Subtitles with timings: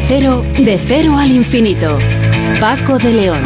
[0.00, 1.98] Cero, de cero al infinito.
[2.60, 3.42] Paco de León.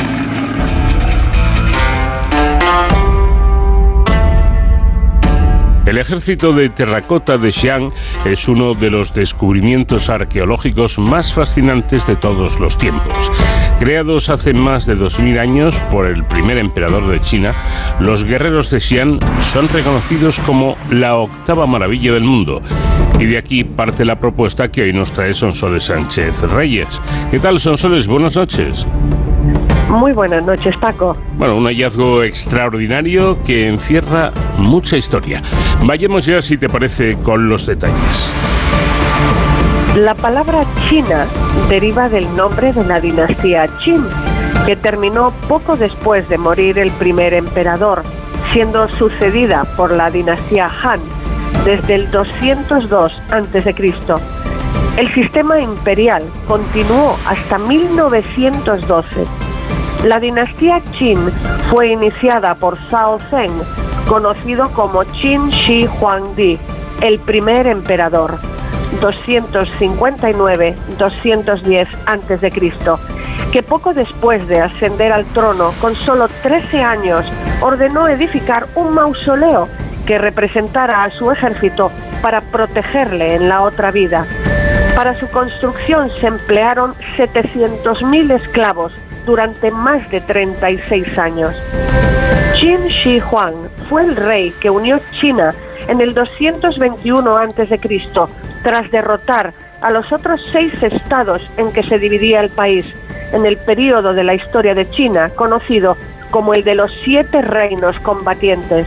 [5.86, 7.88] El ejército de terracota de Xi'an
[8.24, 13.32] es uno de los descubrimientos arqueológicos más fascinantes de todos los tiempos.
[13.78, 17.54] Creados hace más de 2.000 años por el primer emperador de China,
[17.98, 22.62] los guerreros de Xi'an son reconocidos como la octava maravilla del mundo.
[23.18, 27.00] Y de aquí parte la propuesta que hoy nos trae Sonsoles Sánchez Reyes.
[27.30, 28.06] ¿Qué tal, Sonsoles?
[28.06, 28.86] Buenas noches.
[29.88, 31.16] Muy buenas noches, Paco.
[31.38, 35.40] Bueno, un hallazgo extraordinario que encierra mucha historia.
[35.82, 38.32] Vayamos ya, si te parece, con los detalles.
[39.96, 41.26] La palabra China
[41.70, 44.04] deriva del nombre de la dinastía Qin,
[44.66, 48.02] que terminó poco después de morir el primer emperador,
[48.52, 51.15] siendo sucedida por la dinastía Han
[51.66, 53.74] desde el 202 a.C.
[54.96, 59.26] El sistema imperial continuó hasta 1912.
[60.04, 61.18] La dinastía Qin
[61.68, 63.50] fue iniciada por Zhao Zeng,
[64.08, 66.56] conocido como Qin Shi Huangdi,
[67.00, 68.38] el primer emperador,
[69.00, 72.52] 259-210 a.C.,
[73.50, 77.26] que poco después de ascender al trono, con solo 13 años,
[77.60, 79.66] ordenó edificar un mausoleo
[80.06, 81.90] que representara a su ejército
[82.22, 84.26] para protegerle en la otra vida.
[84.94, 88.92] Para su construcción se emplearon 700.000 esclavos
[89.26, 91.54] durante más de 36 años.
[92.58, 95.54] Qin Shi Huang fue el rey que unió China
[95.88, 97.80] en el 221 a.C.
[98.62, 102.86] tras derrotar a los otros seis estados en que se dividía el país
[103.32, 105.96] en el período de la historia de China conocido
[106.30, 108.86] como el de los siete reinos combatientes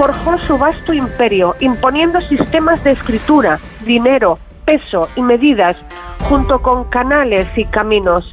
[0.00, 5.76] forjó su vasto imperio imponiendo sistemas de escritura, dinero, peso y medidas,
[6.20, 8.32] junto con canales y caminos.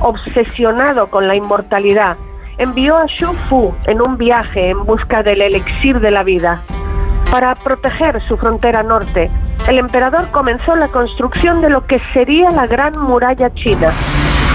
[0.00, 2.18] Obsesionado con la inmortalidad,
[2.58, 6.60] envió a Xu Fu en un viaje en busca del elixir de la vida.
[7.30, 9.30] Para proteger su frontera norte,
[9.70, 13.90] el emperador comenzó la construcción de lo que sería la Gran Muralla China.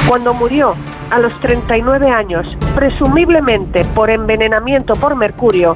[0.07, 0.75] Cuando murió,
[1.09, 5.75] a los 39 años, presumiblemente por envenenamiento por mercurio,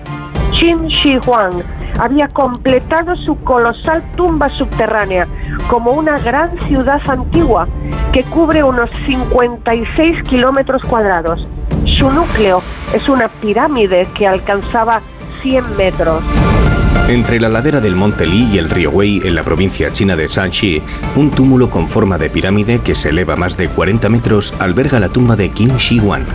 [0.60, 1.64] Qin Shi Huang
[2.00, 5.28] había completado su colosal tumba subterránea
[5.68, 7.68] como una gran ciudad antigua
[8.14, 11.48] que cubre unos 56 kilómetros cuadrados.
[11.98, 12.62] Su núcleo
[12.94, 15.02] es una pirámide que alcanzaba
[15.42, 16.24] 100 metros.
[17.08, 20.28] Entre la ladera del Monte Li y el río Wei, en la provincia china de
[20.28, 20.82] Shanxi,
[21.16, 25.10] un túmulo con forma de pirámide que se eleva más de 40 metros alberga la
[25.10, 26.26] tumba de Qin Shi Huang.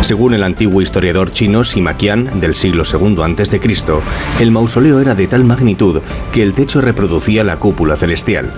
[0.00, 3.60] Según el antiguo historiador chino Sima Qian del siglo II a.C.,
[4.40, 6.00] el mausoleo era de tal magnitud
[6.32, 8.50] que el techo reproducía la cúpula celestial.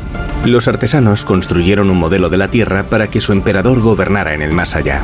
[0.47, 4.55] Los artesanos construyeron un modelo de la Tierra para que su emperador gobernara en el
[4.55, 5.03] más allá.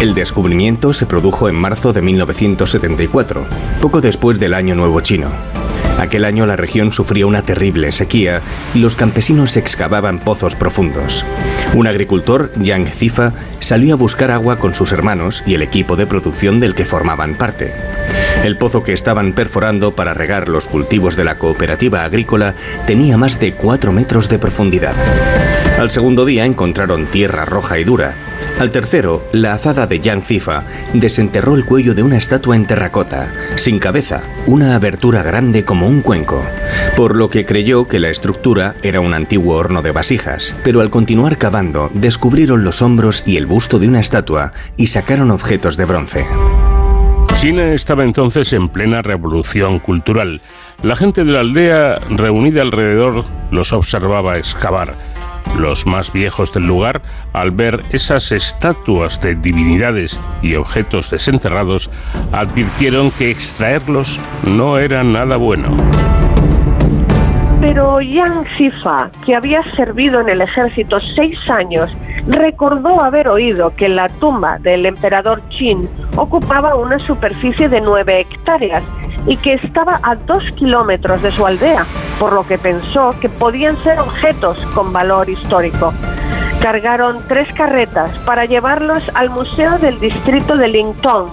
[0.00, 3.46] El descubrimiento se produjo en marzo de 1974,
[3.80, 5.30] poco después del Año Nuevo Chino.
[6.04, 8.42] Aquel año la región sufría una terrible sequía
[8.74, 11.24] y los campesinos excavaban pozos profundos.
[11.72, 16.06] Un agricultor, Yang Zifa, salió a buscar agua con sus hermanos y el equipo de
[16.06, 17.72] producción del que formaban parte.
[18.44, 22.54] El pozo que estaban perforando para regar los cultivos de la cooperativa agrícola
[22.86, 24.94] tenía más de 4 metros de profundidad.
[25.78, 28.14] Al segundo día encontraron tierra roja y dura,
[28.58, 33.32] al tercero, la azada de Yang Zifa desenterró el cuello de una estatua en terracota,
[33.56, 36.40] sin cabeza, una abertura grande como un cuenco,
[36.96, 40.90] por lo que creyó que la estructura era un antiguo horno de vasijas, pero al
[40.90, 45.84] continuar cavando descubrieron los hombros y el busto de una estatua y sacaron objetos de
[45.84, 46.24] bronce.
[47.44, 50.40] China estaba entonces en plena revolución cultural.
[50.82, 54.94] La gente de la aldea, reunida alrededor, los observaba excavar
[55.58, 57.02] los más viejos del lugar,
[57.34, 61.90] al ver esas estatuas de divinidades y objetos desenterrados,
[62.32, 65.76] advirtieron que extraerlos no era nada bueno.
[67.66, 71.90] Pero Yang Sifa, que había servido en el ejército seis años,
[72.26, 75.88] recordó haber oído que la tumba del emperador Qin
[76.18, 78.82] ocupaba una superficie de nueve hectáreas
[79.26, 81.86] y que estaba a dos kilómetros de su aldea,
[82.20, 85.94] por lo que pensó que podían ser objetos con valor histórico.
[86.60, 91.30] Cargaron tres carretas para llevarlos al Museo del Distrito de Lingtong,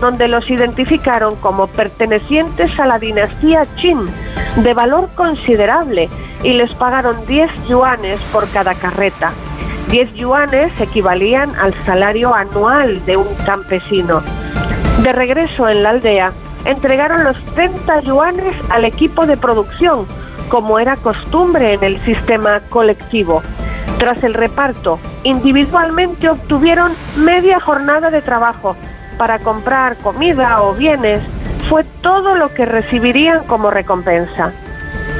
[0.00, 4.06] donde los identificaron como pertenecientes a la dinastía Qin,
[4.56, 6.08] de valor considerable,
[6.42, 9.32] y les pagaron 10 yuanes por cada carreta.
[9.90, 14.22] 10 yuanes equivalían al salario anual de un campesino.
[15.02, 16.32] De regreso en la aldea,
[16.64, 20.06] entregaron los 30 yuanes al equipo de producción,
[20.48, 23.42] como era costumbre en el sistema colectivo.
[23.98, 28.76] Tras el reparto, individualmente obtuvieron media jornada de trabajo
[29.18, 31.20] para comprar comida o bienes.
[31.68, 34.52] Fue todo lo que recibirían como recompensa.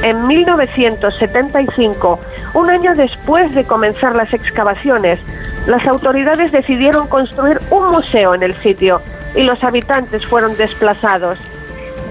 [0.02, 2.20] En 1975,
[2.54, 5.18] un año después de comenzar las excavaciones,
[5.66, 9.02] las autoridades decidieron construir un museo en el sitio
[9.34, 11.38] y los habitantes fueron desplazados.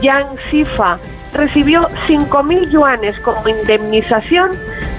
[0.02, 1.00] Yang Sifa
[1.34, 4.52] recibió 5.000 yuanes como indemnización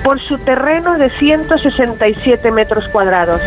[0.02, 3.40] por su terreno de 167 metros cuadrados.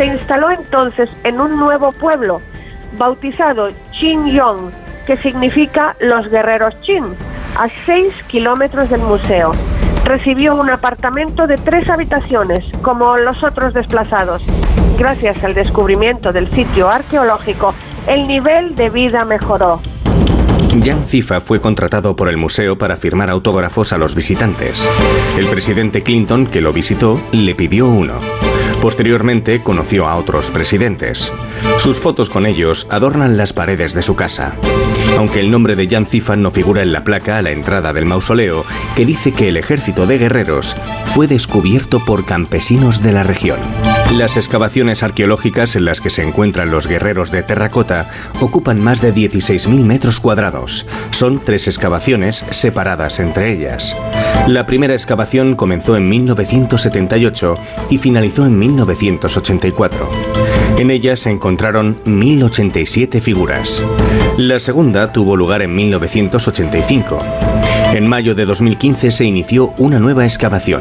[0.00, 2.40] Se instaló entonces en un nuevo pueblo,
[2.96, 3.68] bautizado
[4.00, 4.70] Yong,
[5.06, 7.04] que significa los guerreros Chin,
[7.58, 9.52] a 6 kilómetros del museo.
[10.02, 14.42] Recibió un apartamento de tres habitaciones, como los otros desplazados.
[14.98, 17.74] Gracias al descubrimiento del sitio arqueológico,
[18.06, 19.82] el nivel de vida mejoró.
[20.82, 24.88] Jan Zifa fue contratado por el museo para firmar autógrafos a los visitantes.
[25.36, 28.14] El presidente Clinton, que lo visitó, le pidió uno.
[28.80, 31.30] Posteriormente conoció a otros presidentes.
[31.76, 34.56] Sus fotos con ellos adornan las paredes de su casa.
[35.16, 38.06] Aunque el nombre de Jan Zifa no figura en la placa a la entrada del
[38.06, 38.64] mausoleo,
[38.96, 40.76] que dice que el ejército de guerreros
[41.06, 43.58] fue descubierto por campesinos de la región.
[44.14, 48.08] Las excavaciones arqueológicas en las que se encuentran los guerreros de terracota
[48.40, 50.86] ocupan más de 16.000 metros cuadrados.
[51.10, 53.96] Son tres excavaciones separadas entre ellas.
[54.48, 57.54] La primera excavación comenzó en 1978
[57.90, 60.10] y finalizó en 1984.
[60.80, 63.84] En ella se encontraron 1087 figuras.
[64.38, 67.18] La segunda tuvo lugar en 1985.
[67.92, 70.80] En mayo de 2015 se inició una nueva excavación.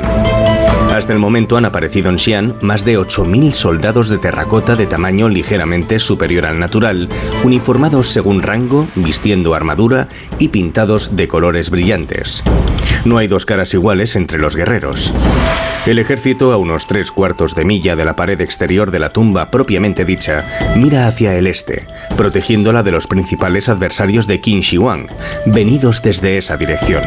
[1.00, 5.30] Hasta el momento han aparecido en Xi'an más de 8.000 soldados de terracota de tamaño
[5.30, 7.07] ligeramente superior al natural,
[7.46, 10.10] uniformados según rango, vistiendo armadura
[10.40, 12.44] y pintados de colores brillantes.
[13.06, 15.13] No hay dos caras iguales entre los guerreros.
[15.86, 19.50] El ejército, a unos tres cuartos de milla de la pared exterior de la tumba
[19.50, 20.44] propiamente dicha,
[20.75, 21.88] mira hacia el este,
[22.18, 25.07] protegiéndola de los principales adversarios de Qin Shi Huang,
[25.45, 27.04] venidos desde esa dirección.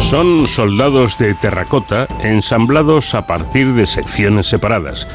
[0.00, 5.08] Son soldados de terracota ensamblados a partir de secciones separadas.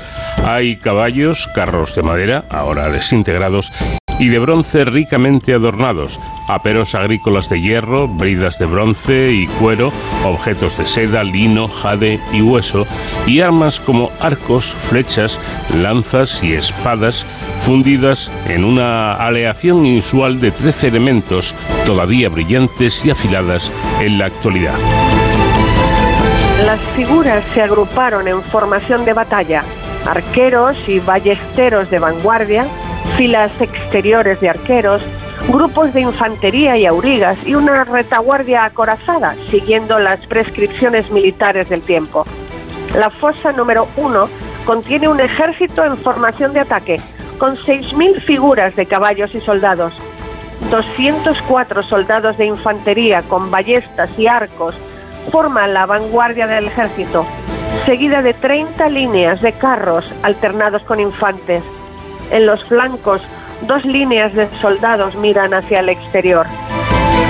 [0.46, 3.72] Hay caballos, carros de madera, ahora desintegrados,
[4.20, 9.94] y de bronce ricamente adornados, aperos agrícolas de hierro, bridas de bronce y cuero,
[10.26, 12.86] objetos de seda, lino, jade y hueso,
[13.26, 15.40] y armas como arcos, flechas,
[15.74, 17.26] lanzas y espadas
[17.62, 21.56] fundidas en una aleación inusual de 13 elementos
[21.90, 24.76] todavía brillantes y afiladas en la actualidad.
[26.64, 29.64] Las figuras se agruparon en formación de batalla,
[30.06, 32.68] arqueros y ballesteros de vanguardia,
[33.18, 35.02] filas exteriores de arqueros,
[35.48, 42.24] grupos de infantería y aurigas y una retaguardia acorazada, siguiendo las prescripciones militares del tiempo.
[42.96, 44.30] La fosa número uno
[44.64, 46.98] contiene un ejército en formación de ataque,
[47.40, 49.92] con 6.000 figuras de caballos y soldados,
[50.72, 54.76] 204 soldados de infantería con ballestas y arcos
[55.32, 57.26] forman la vanguardia del ejército,
[57.86, 61.64] seguida de 30 líneas de carros alternados con infantes.
[62.32, 63.22] En los flancos,
[63.62, 66.46] dos líneas de soldados miran hacia el exterior.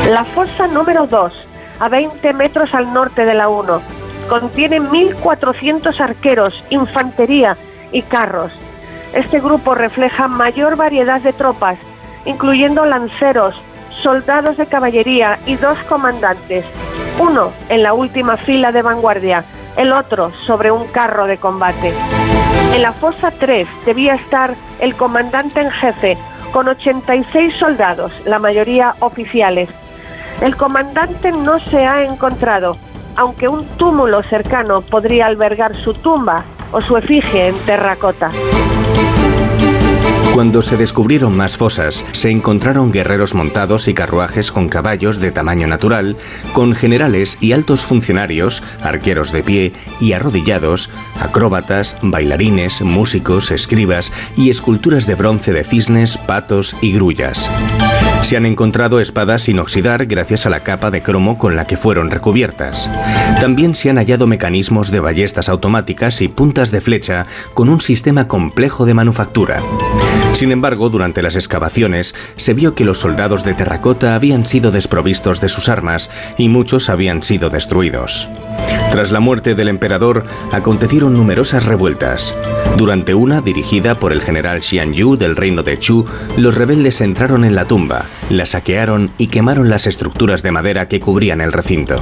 [0.09, 1.33] La fosa número 2,
[1.79, 3.81] a 20 metros al norte de la 1,
[4.27, 7.57] contiene 1.400 arqueros, infantería
[7.91, 8.51] y carros.
[9.13, 11.77] Este grupo refleja mayor variedad de tropas,
[12.29, 13.59] incluyendo lanceros,
[14.03, 16.63] soldados de caballería y dos comandantes,
[17.17, 19.43] uno en la última fila de vanguardia,
[19.77, 21.91] el otro sobre un carro de combate.
[22.73, 26.17] En la fosa 3 debía estar el comandante en jefe,
[26.53, 29.69] con 86 soldados, la mayoría oficiales.
[30.41, 32.77] El comandante no se ha encontrado,
[33.15, 38.29] aunque un túmulo cercano podría albergar su tumba o su efigie en terracota.
[40.33, 45.67] Cuando se descubrieron más fosas, se encontraron guerreros montados y carruajes con caballos de tamaño
[45.67, 46.15] natural,
[46.53, 54.49] con generales y altos funcionarios, arqueros de pie y arrodillados, acróbatas, bailarines, músicos, escribas y
[54.49, 57.49] esculturas de bronce de cisnes, patos y grullas.
[58.21, 61.77] Se han encontrado espadas sin oxidar gracias a la capa de cromo con la que
[61.77, 62.89] fueron recubiertas.
[63.39, 68.27] También se han hallado mecanismos de ballestas automáticas y puntas de flecha con un sistema
[68.27, 69.63] complejo de manufactura.
[70.33, 75.41] Sin embargo, durante las excavaciones se vio que los soldados de terracota habían sido desprovistos
[75.41, 78.29] de sus armas y muchos habían sido destruidos.
[78.91, 82.35] Tras la muerte del emperador, acontecieron numerosas revueltas.
[82.77, 86.05] Durante una, dirigida por el general Xian Yu del reino de Chu,
[86.37, 90.99] los rebeldes entraron en la tumba, la saquearon y quemaron las estructuras de madera que
[90.99, 91.95] cubrían el recinto.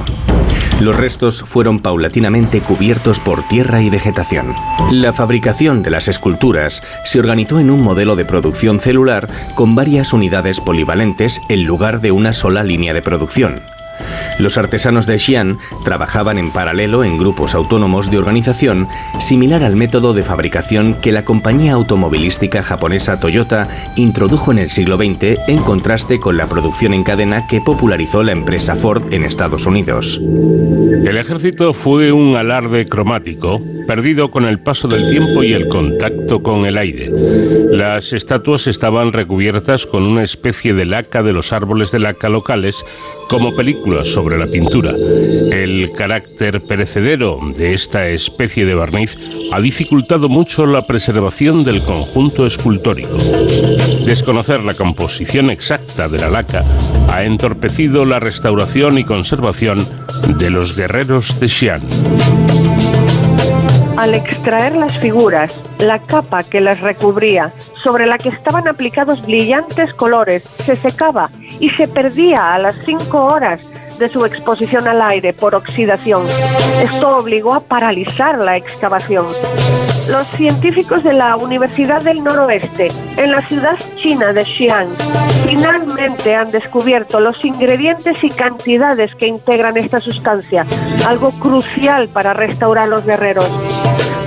[0.80, 4.54] Los restos fueron paulatinamente cubiertos por tierra y vegetación.
[4.92, 10.12] La fabricación de las esculturas se organizó en un modelo de producción celular con varias
[10.12, 13.77] unidades polivalentes en lugar de una sola línea de producción.
[14.38, 18.88] Los artesanos de Xi'an trabajaban en paralelo en grupos autónomos de organización,
[19.18, 24.96] similar al método de fabricación que la compañía automovilística japonesa Toyota introdujo en el siglo
[24.96, 29.66] XX en contraste con la producción en cadena que popularizó la empresa Ford en Estados
[29.66, 30.20] Unidos.
[30.20, 36.42] El ejército fue un alarde cromático, perdido con el paso del tiempo y el contacto
[36.42, 37.10] con el aire.
[37.70, 42.84] Las estatuas estaban recubiertas con una especie de laca de los árboles de laca locales
[43.28, 44.92] como películas sobre la pintura.
[44.92, 49.16] El carácter perecedero de esta especie de barniz
[49.52, 53.16] ha dificultado mucho la preservación del conjunto escultórico.
[54.04, 56.64] Desconocer la composición exacta de la laca
[57.08, 59.86] ha entorpecido la restauración y conservación
[60.38, 61.82] de los guerreros de Xi'an.
[63.98, 67.52] Al extraer las figuras, la capa que las recubría,
[67.82, 73.24] sobre la que estaban aplicados brillantes colores, se secaba y se perdía a las cinco
[73.24, 76.26] horas de su exposición al aire por oxidación.
[76.82, 79.26] Esto obligó a paralizar la excavación.
[79.26, 84.88] Los científicos de la Universidad del Noroeste, en la ciudad china de Xi'an,
[85.46, 90.64] finalmente han descubierto los ingredientes y cantidades que integran esta sustancia,
[91.06, 93.48] algo crucial para restaurar los guerreros.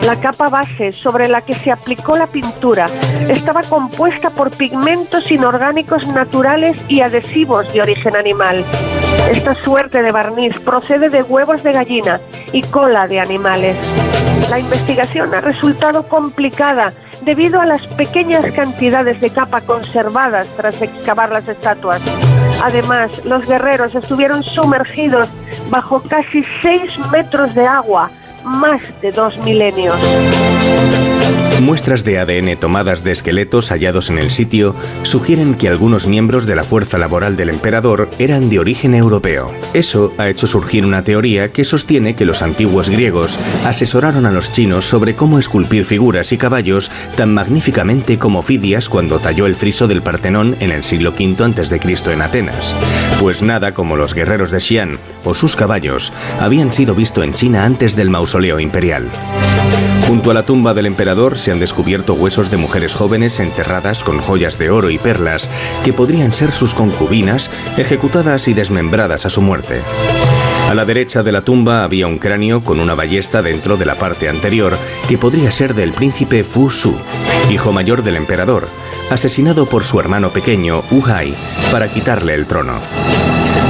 [0.06, 2.88] La capa base sobre la que se aplicó la pintura
[3.30, 8.66] estaba compuesta por pigmentos inorgánicos naturales y adhesivos de origen animal.
[9.30, 12.20] Esta suerte de barniz procede de huevos de gallina
[12.52, 13.78] y cola de animales.
[14.50, 21.32] La investigación ha resultado complicada debido a las pequeñas cantidades de capa conservadas tras excavar
[21.32, 22.02] las estatuas.
[22.64, 25.28] Además, los guerreros estuvieron sumergidos
[25.70, 28.10] bajo casi 6 metros de agua
[28.44, 29.98] más de dos milenios.
[31.62, 36.56] Muestras de ADN tomadas de esqueletos hallados en el sitio sugieren que algunos miembros de
[36.56, 39.54] la fuerza laboral del emperador eran de origen europeo.
[39.76, 44.52] Eso ha hecho surgir una teoría que sostiene que los antiguos griegos asesoraron a los
[44.52, 49.88] chinos sobre cómo esculpir figuras y caballos tan magníficamente como Fidias cuando talló el friso
[49.88, 52.12] del Partenón en el siglo V a.C.
[52.12, 52.76] en Atenas.
[53.20, 57.66] Pues nada como los guerreros de Xi'an o sus caballos habían sido visto en China
[57.66, 59.12] antes del mausoleo imperial.
[60.08, 64.20] Junto a la tumba del emperador se han descubierto huesos de mujeres jóvenes enterradas con
[64.20, 65.50] joyas de oro y perlas
[65.84, 69.82] que podrían ser sus concubinas, ejecutadas y desmembradas a su muerte.
[70.70, 73.96] A la derecha de la tumba había un cráneo con una ballesta dentro de la
[73.96, 74.78] parte anterior
[75.10, 76.96] que podría ser del príncipe Fu Su,
[77.50, 78.70] hijo mayor del emperador,
[79.10, 81.36] asesinado por su hermano pequeño, Wu Hai,
[81.72, 82.80] para quitarle el trono.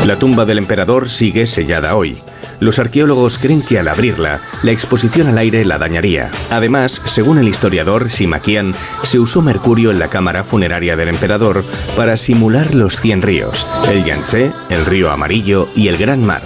[0.05, 2.17] La tumba del emperador sigue sellada hoy.
[2.61, 6.29] Los arqueólogos creen que al abrirla, la exposición al aire la dañaría.
[6.51, 11.65] Además, según el historiador Sima Qian, se usó mercurio en la cámara funeraria del emperador
[11.97, 16.43] para simular los 100 ríos, el Yangtze, el río Amarillo y el Gran Mar,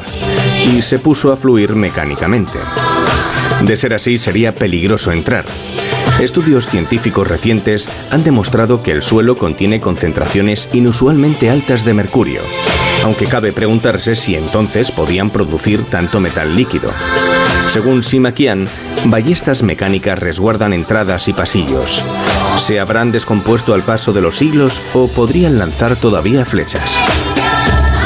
[0.65, 2.59] y se puso a fluir mecánicamente.
[3.65, 5.43] De ser así, sería peligroso entrar.
[6.21, 12.39] Estudios científicos recientes han demostrado que el suelo contiene concentraciones inusualmente altas de mercurio,
[13.05, 16.89] aunque cabe preguntarse si entonces podían producir tanto metal líquido.
[17.69, 18.67] Según Sima Qian,
[19.05, 22.03] ballestas mecánicas resguardan entradas y pasillos.
[22.57, 26.99] ¿Se habrán descompuesto al paso de los siglos o podrían lanzar todavía flechas?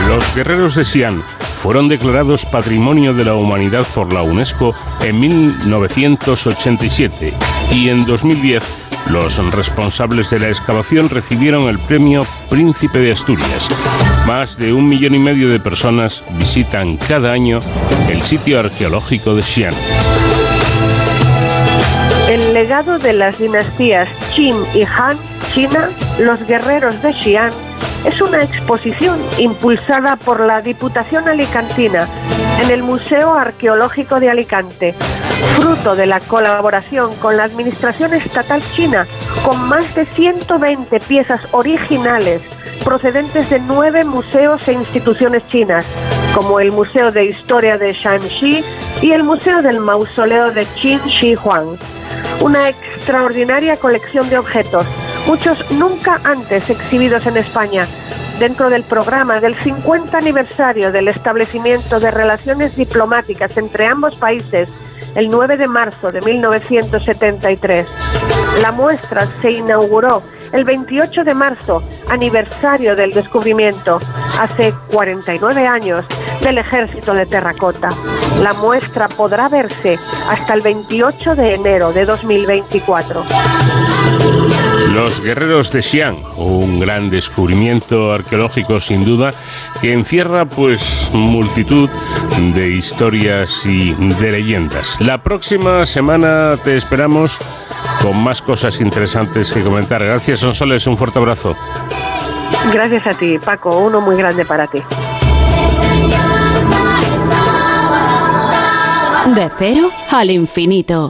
[0.10, 7.34] Los guerreros de Xi'an fueron declarados Patrimonio de la Humanidad por la UNESCO en 1987
[7.72, 8.64] y en 2010
[9.10, 13.70] los responsables de la excavación recibieron el premio Príncipe de Asturias.
[14.30, 17.60] Más de un millón y medio de personas visitan cada año
[18.12, 19.74] el sitio arqueológico de Xi'an.
[22.30, 25.18] El legado de las dinastías Qin y Han,
[25.52, 27.52] China, los guerreros de Xi'an,
[28.06, 32.08] es una exposición impulsada por la Diputación Alicantina
[32.62, 34.94] en el Museo Arqueológico de Alicante,
[35.58, 39.08] fruto de la colaboración con la Administración Estatal China,
[39.44, 42.44] con más de 120 piezas originales
[42.80, 45.86] procedentes de nueve museos e instituciones chinas,
[46.34, 48.64] como el Museo de Historia de Shanxi
[49.02, 51.78] y el Museo del Mausoleo de Qin Shi Huang.
[52.42, 54.86] Una extraordinaria colección de objetos,
[55.28, 57.88] muchos nunca antes exhibidos en España,
[58.40, 64.70] dentro del programa del 50 aniversario del establecimiento de relaciones diplomáticas entre ambos países
[65.16, 67.88] el 9 de marzo de 1973.
[68.62, 74.00] La muestra se inauguró el 28 de marzo, aniversario del descubrimiento,
[74.40, 76.06] hace 49 años,
[76.42, 77.90] del ejército de terracota.
[78.42, 83.24] La muestra podrá verse hasta el 28 de enero de 2024.
[84.94, 89.34] Los guerreros de Xi'an, un gran descubrimiento arqueológico sin duda
[89.82, 91.90] que encierra pues multitud
[92.54, 95.00] de historias y de leyendas.
[95.00, 97.40] La próxima semana te esperamos
[98.02, 100.04] con más cosas interesantes que comentar.
[100.04, 101.56] Gracias, Sonsoles, un fuerte abrazo.
[102.74, 104.82] Gracias a ti, Paco, uno muy grande para ti.
[109.36, 111.10] De cero al infinito.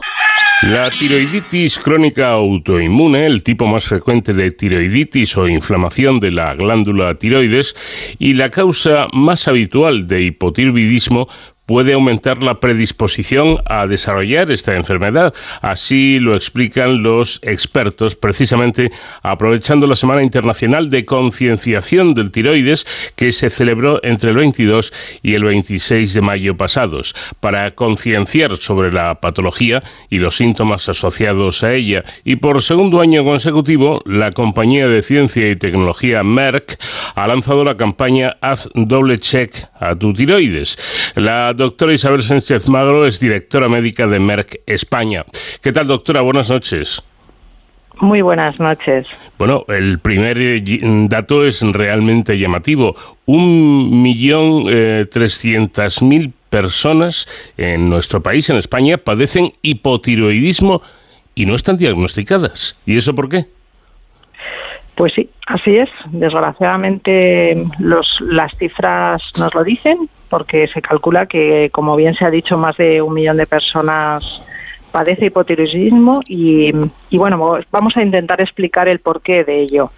[0.62, 7.14] La tiroiditis crónica autoinmune, el tipo más frecuente de tiroiditis o inflamación de la glándula
[7.14, 7.74] tiroides
[8.18, 11.28] y la causa más habitual de hipotiroidismo
[11.70, 15.32] puede aumentar la predisposición a desarrollar esta enfermedad.
[15.62, 18.90] Así lo explican los expertos, precisamente
[19.22, 25.34] aprovechando la Semana Internacional de Concienciación del Tiroides que se celebró entre el 22 y
[25.34, 31.72] el 26 de mayo pasados, para concienciar sobre la patología y los síntomas asociados a
[31.72, 32.02] ella.
[32.24, 36.80] Y por segundo año consecutivo, la compañía de ciencia y tecnología Merck
[37.14, 40.76] ha lanzado la campaña Haz doble check a tu tiroides.
[41.14, 45.26] La doctora Isabel Sánchez Magro es directora médica de Merck España.
[45.62, 46.22] ¿Qué tal, doctora?
[46.22, 47.02] Buenas noches.
[48.00, 49.06] Muy buenas noches.
[49.36, 50.62] Bueno, el primer eh,
[51.06, 52.96] dato es realmente llamativo.
[53.26, 60.80] Un millón eh, trescientas mil personas en nuestro país, en España, padecen hipotiroidismo
[61.34, 62.78] y no están diagnosticadas.
[62.86, 63.44] ¿Y eso por qué?
[64.94, 65.90] Pues sí, así es.
[66.06, 72.30] Desgraciadamente los, las cifras nos lo dicen porque se calcula que, como bien se ha
[72.30, 74.42] dicho, más de un millón de personas
[74.92, 76.72] padece hipotiroidismo y,
[77.12, 79.90] bueno, vamos a intentar explicar el porqué de ello.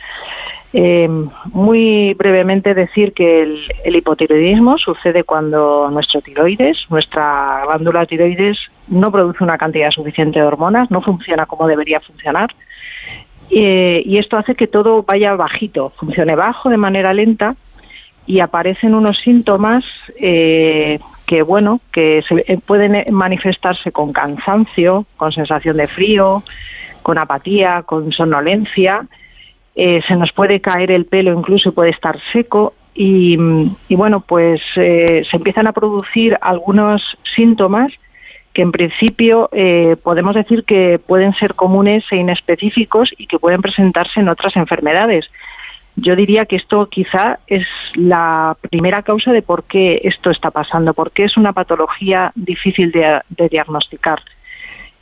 [0.75, 1.09] Eh,
[1.53, 9.12] muy brevemente decir que el, el, hipotiroidismo sucede cuando nuestro tiroides, nuestra glándula tiroides, no
[9.12, 12.49] produce una cantidad suficiente de hormonas, no funciona como debería funcionar
[13.55, 17.55] eh, y esto hace que todo vaya bajito, funcione bajo de manera lenta
[18.27, 19.85] y aparecen unos síntomas
[20.21, 26.43] eh, que bueno que se, eh, pueden manifestarse con cansancio, con sensación de frío,
[27.03, 29.07] con apatía, con somnolencia.
[29.75, 33.39] se nos puede caer el pelo, incluso puede estar seco y,
[33.89, 37.03] y bueno pues se empiezan a producir algunos
[37.35, 37.93] síntomas
[38.53, 43.63] que en principio eh, podemos decir que pueden ser comunes e inespecíficos y que pueden
[43.63, 45.31] presentarse en otras enfermedades.
[45.97, 50.95] Yo diría que esto quizá es la primera causa de por qué esto está pasando,
[50.95, 54.23] porque es una patología difícil de, diagnosticar.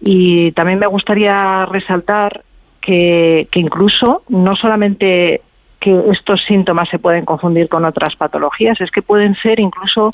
[0.00, 2.42] Y también me gustaría resaltar
[2.80, 5.42] que, que incluso no solamente
[5.78, 10.12] que estos síntomas se pueden confundir con otras patologías, es que pueden ser incluso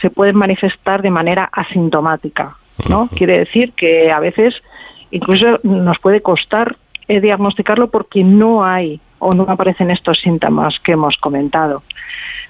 [0.00, 2.56] se pueden manifestar de manera asintomática.
[2.88, 3.08] ¿no?
[3.08, 4.54] Quiere decir que a veces
[5.10, 6.76] incluso nos puede costar
[7.08, 11.82] eh, diagnosticarlo porque no hay o no aparecen estos síntomas que hemos comentado.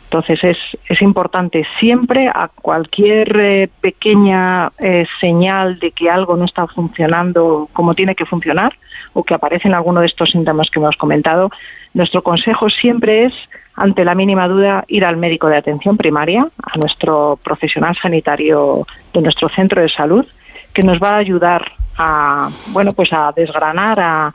[0.05, 6.45] Entonces es, es importante siempre a cualquier eh, pequeña eh, señal de que algo no
[6.45, 8.73] está funcionando como tiene que funcionar
[9.15, 11.51] o que aparecen alguno de estos síntomas que hemos comentado,
[11.95, 13.33] nuestro consejo siempre es,
[13.75, 19.23] ante la mínima duda, ir al médico de atención primaria, a nuestro profesional sanitario de
[19.23, 20.27] nuestro centro de salud,
[20.75, 24.33] que nos va a ayudar a bueno pues a desgranar a,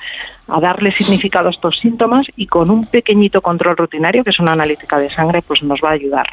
[0.60, 5.00] darle significado a estos síntomas y con un pequeñito control rutinario que es una analítica
[5.00, 6.28] de sangre pues nos va a ayudar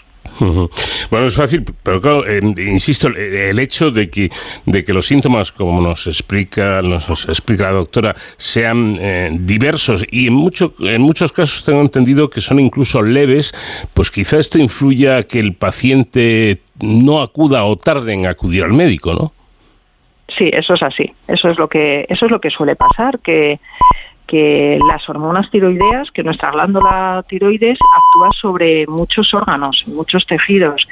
[1.10, 4.30] bueno, es fácil, pero claro, eh, insisto, el hecho de que,
[4.66, 10.28] de que los síntomas, como nos explica, nos, explica la doctora, sean eh, diversos y
[10.28, 13.52] en, mucho, en muchos casos tengo entendido que son incluso leves,
[13.94, 18.72] pues quizá esto influya a que el paciente no acuda o tarde en acudir al
[18.72, 19.32] médico, ¿no?
[20.36, 21.12] Sí, eso es así.
[21.26, 23.58] Eso es lo que eso es lo que suele pasar que
[24.28, 30.86] que las hormonas tiroideas, que nuestra glándula tiroides actúa sobre muchos órganos, muchos tejidos.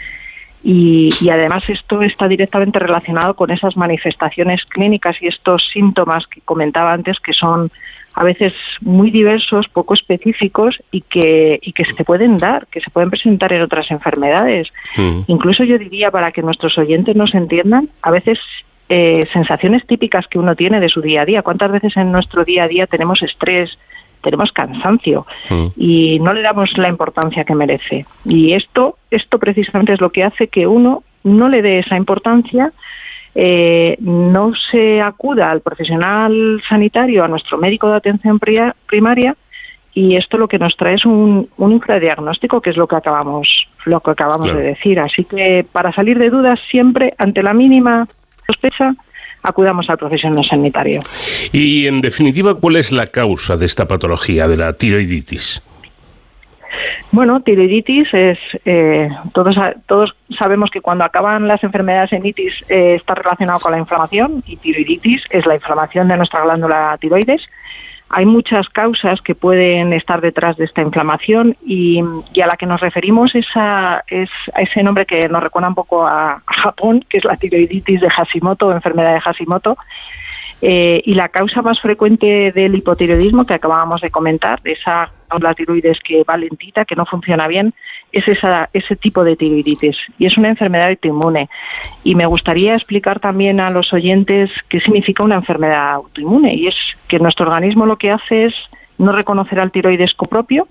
[0.64, 6.92] Y, además esto está directamente relacionado con esas manifestaciones clínicas y estos síntomas que comentaba
[6.92, 7.70] antes que son
[8.14, 12.90] a veces muy diversos, poco específicos y que, y que se pueden dar, que se
[12.90, 14.72] pueden presentar en otras enfermedades.
[14.96, 15.20] Mm.
[15.27, 18.38] Incluso yo diría, para que nuestros oyentes nos entiendan, a veces
[18.88, 21.42] eh, sensaciones típicas que uno tiene de su día a día.
[21.42, 23.79] ¿Cuántas veces en nuestro día a día tenemos estrés,
[24.27, 25.66] tenemos cansancio mm.
[25.77, 28.07] y no le damos la importancia que merece.
[28.25, 32.72] Y esto, esto precisamente es lo que hace que uno no le dé esa importancia,
[33.37, 38.40] eh, no se acuda al profesional sanitario, a nuestro médico de atención
[38.87, 39.37] primaria,
[39.94, 43.68] y esto lo que nos trae es un, un infradiagnóstico, que es lo que acabamos,
[43.85, 45.01] lo que acabamos de decir.
[45.01, 48.07] Así que para salir de dudas, siempre ante la mínima
[48.46, 48.94] sospecha,
[49.42, 51.00] acudamos al profesional sanitario.
[51.52, 55.62] Y en definitiva, ¿cuál es la causa de esta patología, de la tiroiditis?
[57.12, 59.56] Bueno, tiroiditis es, eh, todos,
[59.87, 64.42] todos sabemos que cuando acaban las enfermedades en itis eh, está relacionado con la inflamación
[64.46, 67.42] y tiroiditis es la inflamación de nuestra glándula tiroides
[68.09, 72.81] hay muchas causas que pueden estar detrás de esta inflamación y, a la que nos
[72.81, 77.37] referimos es a, ese nombre que nos recuerda un poco a, Japón, que es la
[77.37, 79.77] tiroiditis de Hashimoto, enfermedad de Hashimoto.
[80.62, 85.55] Eh, y la causa más frecuente del hipotiroidismo que acabábamos de comentar, de esa la
[85.55, 87.75] tiroides que va lentita, que no funciona bien,
[88.12, 89.97] es esa, ese tipo de tiroiditis.
[90.19, 91.49] Y es una enfermedad autoinmune.
[92.05, 96.55] Y me gustaría explicar también a los oyentes qué significa una enfermedad autoinmune.
[96.55, 96.77] Y es
[97.09, 98.55] que nuestro organismo lo que hace es
[98.99, 100.69] no reconocer al tiroides copropio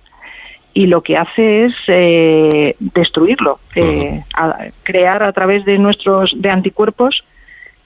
[0.74, 4.24] y lo que hace es eh, destruirlo, eh,
[4.84, 7.24] crear a través de nuestros de anticuerpos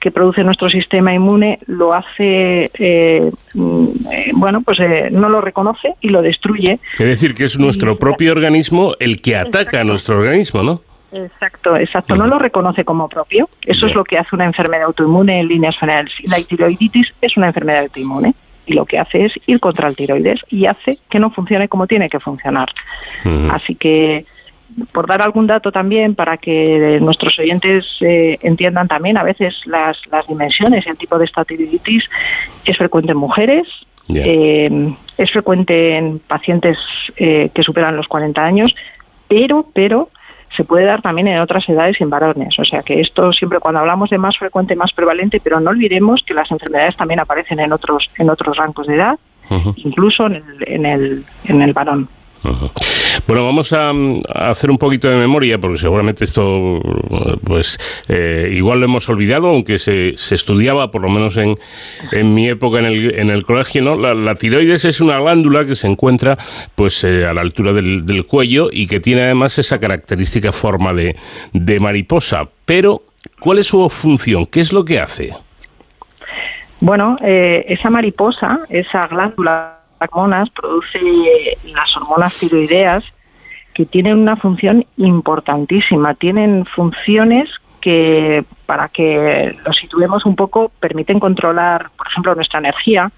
[0.00, 3.86] que produce nuestro sistema inmune lo hace, eh, mm,
[4.34, 4.78] bueno, pues
[5.12, 6.78] no lo reconoce y lo destruye.
[6.92, 10.80] Es decir, que es nuestro propio organismo el que ataca a nuestro organismo, ¿no?
[11.12, 12.16] Exacto, exacto.
[12.16, 13.48] No lo reconoce como propio.
[13.66, 16.12] Eso es lo que hace una enfermedad autoinmune en líneas generales.
[16.24, 18.34] La tiroiditis es una enfermedad autoinmune
[18.66, 21.86] y lo que hace es ir contra el tiroides y hace que no funcione como
[21.86, 22.68] tiene que funcionar.
[23.50, 24.24] Así que
[24.92, 29.98] por dar algún dato también para que nuestros oyentes eh, entiendan también a veces las,
[30.10, 32.04] las dimensiones, el tipo de esta tiroiditis
[32.64, 33.66] es frecuente en mujeres,
[34.14, 36.78] eh, es frecuente en pacientes
[37.16, 38.74] eh, que superan los 40 años,
[39.28, 40.08] pero, pero
[40.56, 42.58] se puede dar también en otras edades y en varones.
[42.58, 46.22] O sea que esto siempre cuando hablamos de más frecuente, más prevalente, pero no olvidemos
[46.26, 49.18] que las enfermedades también aparecen en otros, en otros rangos de edad,
[49.76, 52.08] incluso en el, en el, en el varón.
[53.26, 53.92] Bueno, vamos a,
[54.34, 56.80] hacer un poquito de memoria, porque seguramente esto,
[57.44, 61.58] pues, eh, igual lo hemos olvidado, aunque se, estudiaba, por lo menos en,
[62.12, 63.96] en mi época en el, en el colegio, ¿no?
[63.96, 66.36] La, tiroides es una glándula que se encuentra,
[66.74, 71.16] pues, eh, a la altura del, cuello y que tiene además esa característica forma de,
[71.52, 72.48] de mariposa.
[72.64, 73.02] Pero,
[73.40, 74.46] ¿cuál es su función?
[74.46, 75.34] ¿Qué es lo que hace?
[76.80, 81.00] Bueno, eh, esa mariposa, esa glándula hormonas produce
[81.72, 83.04] las hormonas tiroideas
[83.74, 87.48] que tienen una función importantísima, tienen funciones
[87.80, 93.10] que, para que lo situemos un poco, permiten controlar, por ejemplo, nuestra energía,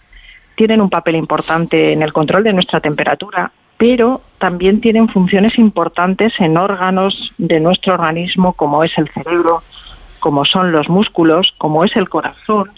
[0.54, 6.34] tienen un papel importante en el control de nuestra temperatura, pero también tienen funciones importantes
[6.38, 9.62] en órganos de nuestro organismo, como es el cerebro,
[10.20, 12.70] como son los músculos, como es el corazón.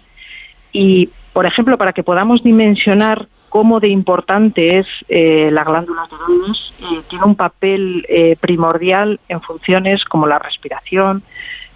[0.72, 6.74] Y, por ejemplo, para que podamos dimensionar cómo de importante es eh, la glándula tiroides,
[6.80, 11.22] y tiene un papel eh, primordial en funciones como la respiración,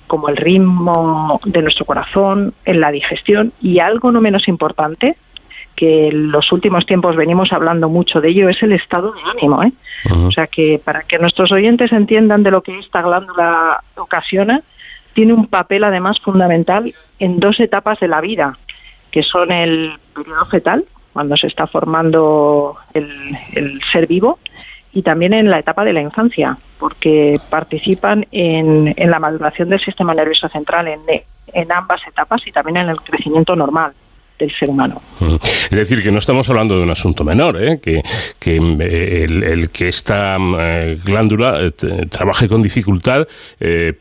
[0.08, 5.14] como el ritmo de nuestro corazón, en la digestión y algo no menos importante,
[5.76, 9.62] que en los últimos tiempos venimos hablando mucho de ello, es el estado de ánimo.
[9.62, 9.72] ¿eh?
[10.10, 14.62] O sea que para que nuestros oyentes entiendan de lo que esta glándula ocasiona,
[15.12, 18.58] tiene un papel además fundamental en dos etapas de la vida,
[19.12, 20.84] que son el periodo fetal,
[21.18, 24.38] cuando se está formando el, ser vivo
[24.92, 29.80] y también en la etapa de la infancia, porque participan en, en la maduración del
[29.80, 31.00] sistema nervioso central en,
[31.52, 33.94] en ambas etapas y también en el crecimiento normal
[34.38, 35.02] del ser humano.
[35.18, 35.34] Mm.
[35.42, 37.80] Es decir, que no estamos hablando de un asunto menor, ¿eh?
[37.80, 38.00] que,
[38.38, 41.58] que eh, el, que esta eh, glándula
[42.10, 43.26] trabaje con dificultad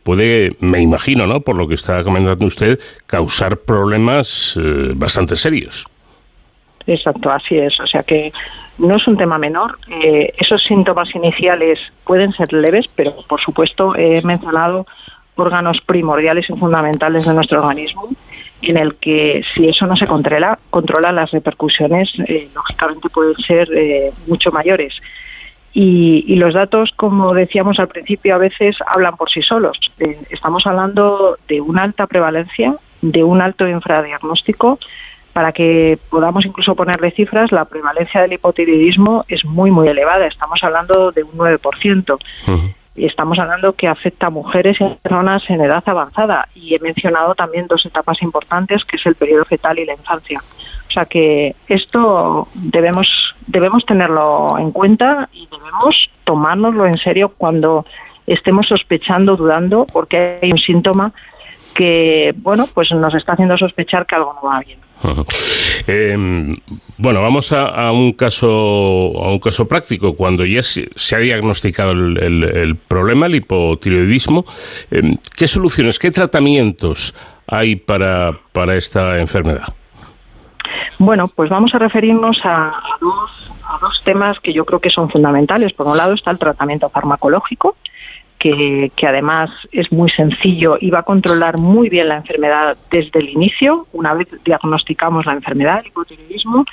[0.03, 1.41] puede, me imagino, ¿no?
[1.41, 4.59] por lo que está comentando usted, causar problemas
[4.93, 5.87] bastante serios.
[6.87, 7.79] Exacto, así es.
[7.79, 8.31] O sea que
[8.79, 9.77] no es un tema menor.
[9.89, 14.87] Eh, esos síntomas iniciales pueden ser leves, pero por supuesto he mencionado
[15.35, 18.09] órganos primordiales y fundamentales de nuestro organismo
[18.61, 23.69] en el que si eso no se controla, controla las repercusiones eh, lógicamente pueden ser
[23.71, 24.95] eh, mucho mayores.
[25.73, 29.77] Y, y, los datos, como decíamos al principio, a veces hablan por sí solos.
[30.31, 32.73] estamos hablando de una alta prevalencia,
[33.03, 34.79] de un alto infradiagnóstico,
[35.37, 40.25] para que podamos incluso ponerle cifras, la prevalencia del hipotiroidismo es muy, muy elevada.
[40.25, 42.17] Estamos hablando de un 9%.
[42.95, 46.47] Y estamos hablando que afecta a mujeres y a personas en edad avanzada.
[46.55, 50.41] Y he mencionado también dos etapas importantes, que es el periodo fetal y la infancia.
[50.89, 57.85] O sea que esto debemos, debemos tenerlo en cuenta y debemos tomárnoslo en serio cuando
[58.25, 61.13] estemos sospechando, dudando, porque hay un síntoma
[61.75, 64.86] que, bueno, pues nos está haciendo sospechar que algo no va bien.
[65.87, 66.57] Em,
[66.97, 70.15] bueno, vamos a, un caso a un caso práctico.
[70.15, 74.45] Cuando ya se, ha diagnosticado el, problema, el hipotiroidismo,
[74.91, 77.13] em, ¿qué soluciones, qué tratamientos
[77.47, 79.73] hay para, para esta enfermedad?
[80.99, 85.09] Bueno, pues vamos a referirnos a, dos, a dos temas que yo creo que son
[85.09, 85.73] fundamentales.
[85.73, 87.75] Por un lado está el tratamiento farmacológico,
[88.39, 93.29] que, además es muy sencillo y va a controlar muy bien la enfermedad desde el
[93.29, 93.87] inicio.
[93.93, 96.65] Una vez diagnosticamos la enfermedad, el hipotiroidismo,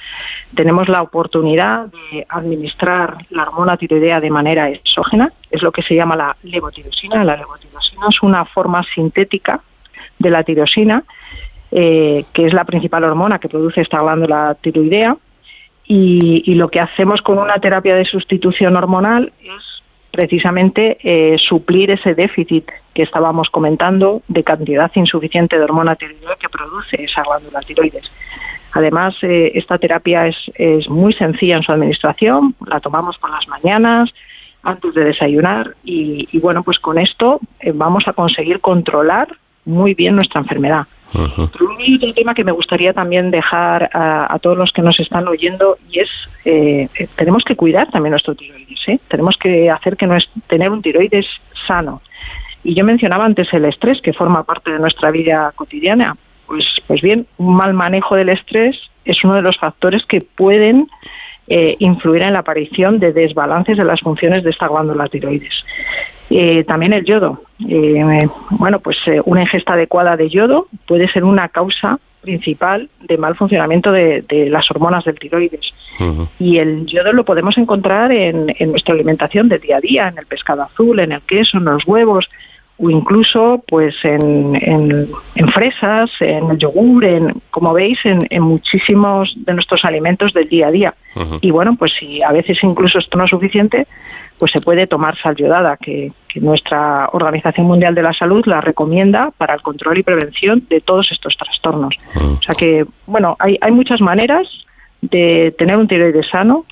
[0.55, 5.95] tenemos la oportunidad de administrar la hormona tiroidea de manera exógena, es lo que se
[5.95, 7.25] llama la levotirosina.
[7.25, 9.61] La levotirosina es una forma sintética
[10.19, 11.03] de la tirosina,
[11.71, 15.17] eh, que es la principal hormona que produce esta glándula tiroidea.
[15.87, 19.74] y lo que hacemos con una terapia de sustitución hormonal es
[20.15, 26.49] precisamente eh, suplir ese déficit que estábamos comentando de cantidad insuficiente de hormona tiroidea que
[26.49, 28.11] produce esa glándula tiroides.
[28.73, 33.47] Además, eh, esta terapia es, es, muy sencilla en su administración, la tomamos por las
[33.49, 34.11] mañanas,
[34.63, 39.29] antes de desayunar y, bueno, pues con esto eh, vamos a conseguir controlar
[39.65, 40.87] muy bien nuestra enfermedad.
[41.15, 41.49] Uh
[41.95, 46.01] otro tema que me gustaría también dejar a, todos los que nos están oyendo y
[46.01, 46.09] es,
[46.45, 48.99] eh, eh, tenemos que cuidar también nuestro tiroides, ¿eh?
[49.09, 51.27] tenemos que hacer que no tener un tiroides
[51.67, 52.01] sano.
[52.63, 56.17] Y yo mencionaba antes el estrés, que forma parte de nuestra vida cotidiana.
[56.47, 60.89] Pues, pues bien, un mal manejo del estrés es uno de los factores que pueden
[61.47, 65.65] eh, influir en la aparición de desbalances de las funciones de esta glándula tiroides.
[66.37, 67.43] Eh, también el yodo.
[67.69, 73.17] Eh, bueno, pues eh, una ingesta adecuada de yodo puede ser una causa principal de
[73.19, 75.73] mal funcionamiento de, las hormonas del tiroides.
[76.41, 80.19] Y el yodo lo podemos encontrar en, en, nuestra alimentación de día a día, en
[80.19, 82.29] el pescado azul, en el queso, en los huevos,
[82.77, 89.55] o incluso pues en, en, fresas, en el yogur, en, como veis, en, muchísimos de
[89.55, 90.95] nuestros alimentos del día a día.
[91.41, 93.87] Y bueno, pues si a veces incluso esto no es suficiente,
[94.39, 99.31] pues se puede tomar sal yodada, que, nuestra Organización Mundial de la Salud la recomienda
[99.39, 101.95] para el control y prevención de todos estos trastornos.
[102.17, 104.49] O sea que, bueno, hay, hay muchas maneras
[105.01, 106.65] de tener un tiroides sano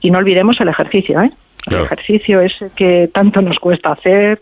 [0.00, 1.30] y no olvidemos el ejercicio, ¿eh?
[1.70, 4.40] El ejercicio es que tanto nos cuesta hacer,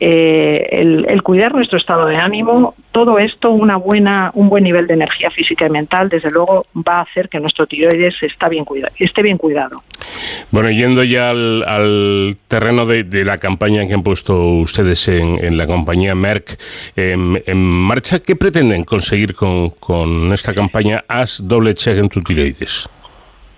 [0.00, 4.94] eh, el, cuidar nuestro estado de ánimo, todo esto, una buena, un buen nivel de
[4.94, 8.64] energía física y mental, desde luego va a hacer que nuestro tiroides está bien
[8.98, 9.82] esté bien cuidado.
[10.50, 16.14] Bueno, yendo ya al, terreno de, la campaña que han puesto ustedes en, la compañía
[16.14, 16.58] Merck
[16.96, 22.88] en, marcha, ¿qué pretenden conseguir con, esta campaña Haz doble check en tu tiroides?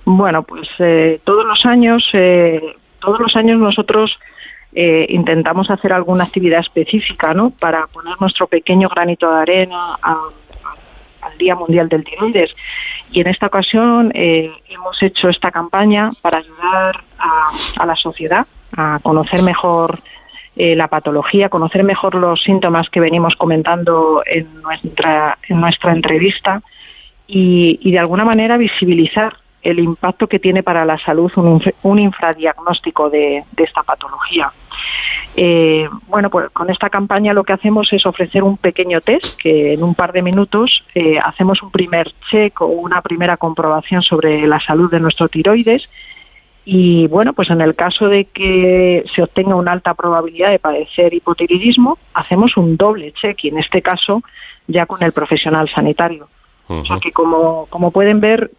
[0.05, 2.61] Bueno, pues eh, todos los años, eh,
[3.01, 4.17] todos los años nosotros
[4.79, 7.49] eh, intentamos hacer alguna actividad específica ¿no?
[7.49, 12.55] para poner nuestro pequeño granito de arena al Día Mundial del Tiroides.
[13.11, 18.99] Y en esta ocasión eh, hemos hecho esta campaña para ayudar a, la sociedad a
[19.03, 19.99] conocer mejor
[20.57, 26.61] eh, la patología, conocer mejor los síntomas que venimos comentando en nuestra, en nuestra entrevista
[27.27, 31.33] y, de alguna manera visibilizar el impacto que tiene para la salud
[31.83, 34.51] un, infradiagnóstico de, esta patología.
[35.37, 39.75] Eh, bueno, pues con esta campaña lo que hacemos es ofrecer un pequeño test que
[39.75, 44.47] en un par de minutos eh, hacemos un primer check o una primera comprobación sobre
[44.47, 45.89] la salud de nuestro tiroides
[46.69, 51.15] y bueno, pues en el caso de que se obtenga una alta probabilidad de padecer
[51.15, 54.23] hipotiroidismo, hacemos un doble check y en este caso
[54.67, 56.29] ya con el profesional sanitario.
[56.69, 58.51] O sea que como, como pueden ver,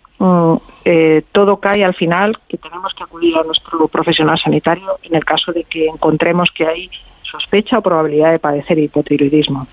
[0.85, 5.23] eh, todo cae al final que tenemos que acudir a nuestro profesional sanitario en el
[5.23, 6.89] caso de que encontremos que hay
[7.21, 9.67] sospecha o probabilidad de padecer hipotiroidismo.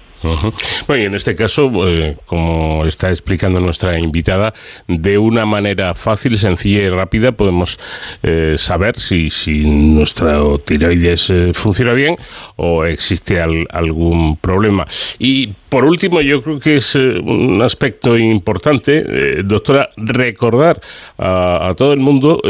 [0.86, 4.54] Bueno, y en este caso, eh, como está explicando nuestra invitada,
[4.88, 7.78] de una manera fácil, sencilla y rápida podemos
[8.22, 12.16] eh, saber si, si nuestra tiroides eh, funciona bien
[12.56, 14.86] o existe algún problema.
[15.18, 20.80] Y por último, yo creo que es un aspecto importante, doctora, recordar
[21.18, 22.40] a, a, todo el mundo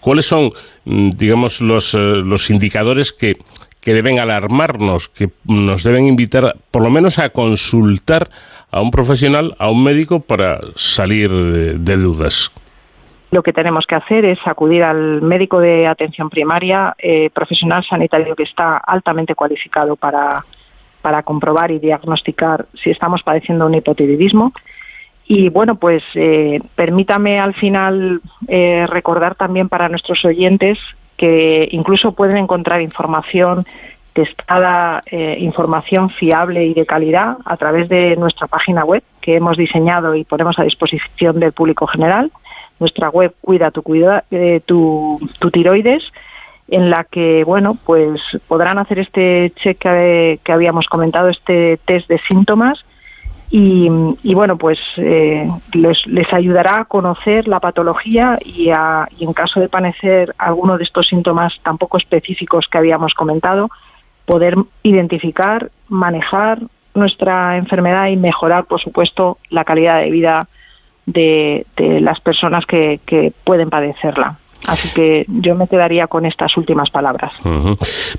[0.00, 0.48] cuáles son,
[0.84, 3.36] mm, digamos, los, los indicadores que
[3.84, 8.30] que deben alarmarnos, que nos deben invitar por lo menos a consultar
[8.70, 12.50] a un profesional, a un médico para salir de, dudas.
[13.30, 18.34] Lo que tenemos que hacer es acudir al médico de atención primaria, eh, profesional sanitario
[18.34, 20.42] que está altamente cualificado para,
[21.02, 24.52] para comprobar y diagnosticar si estamos padeciendo un hipotiroidismo
[25.26, 30.78] Y bueno, pues eh, permítame al final eh, recordar también para nuestros oyentes
[31.16, 33.64] que incluso pueden encontrar información
[34.12, 39.56] testada, eh, información fiable y de calidad a través de nuestra página web que hemos
[39.56, 42.30] diseñado y ponemos a disposición del público general.
[42.78, 44.24] Nuestra web Cuida tu, cuida,
[44.66, 46.04] tu, tu tiroides
[46.68, 52.18] en la que bueno pues podrán hacer este check que habíamos comentado este test de
[52.26, 52.84] síntomas
[53.56, 59.60] y, bueno, pues eh, les, ayudará a conocer la patología y, a, y en caso
[59.60, 63.70] de padecer alguno de estos síntomas tan poco específicos que habíamos comentado,
[64.26, 66.62] poder identificar, manejar
[66.96, 70.48] nuestra enfermedad y mejorar, por supuesto, la calidad de vida
[71.06, 74.36] de, de las personas que, que pueden padecerla.
[74.68, 77.32] Así que yo me quedaría con estas últimas palabras.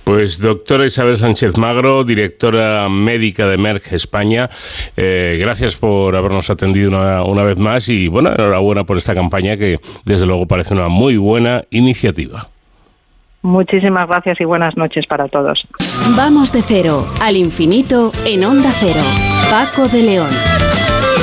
[0.03, 4.49] Pues doctora Isabel Sánchez Magro, directora médica de Merck España,
[4.95, 9.58] eh, gracias por habernos atendido una, una, vez más y bueno, enhorabuena por esta campaña
[9.58, 12.47] que desde luego parece una muy buena iniciativa.
[13.41, 15.67] Muchísimas gracias y buenas noches para todos.
[16.17, 19.01] Vamos de cero al infinito en onda cero.
[19.51, 20.55] Paco de León.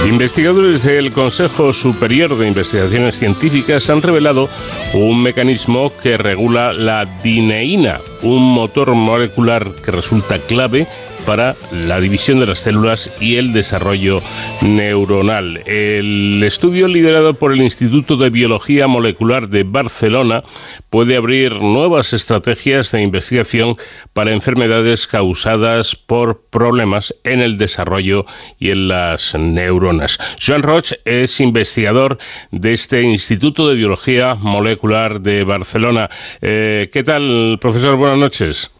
[0.06, 4.48] Investigadores del Consejo Superior de Investigaciones Científicas han revelado
[4.94, 10.88] un mecanismo que regula la dineína, un motor molecular que resulta clave
[11.26, 14.20] para la división de las células y el desarrollo
[14.62, 15.60] neuronal.
[15.66, 20.42] El estudio liderado por el Instituto de Biología Molecular de Barcelona
[20.90, 23.76] puede abrir nuevas estrategias de investigación
[24.12, 28.26] para enfermedades causadas por problemas en el desarrollo
[28.58, 30.18] y en las neuronas.
[30.44, 32.18] Joan Roch es investigador
[32.50, 36.10] de este Instituto de Biología Molecular de Barcelona.
[36.40, 37.96] Eh, ¿Qué tal, profesor?
[37.96, 38.70] Buenas noches.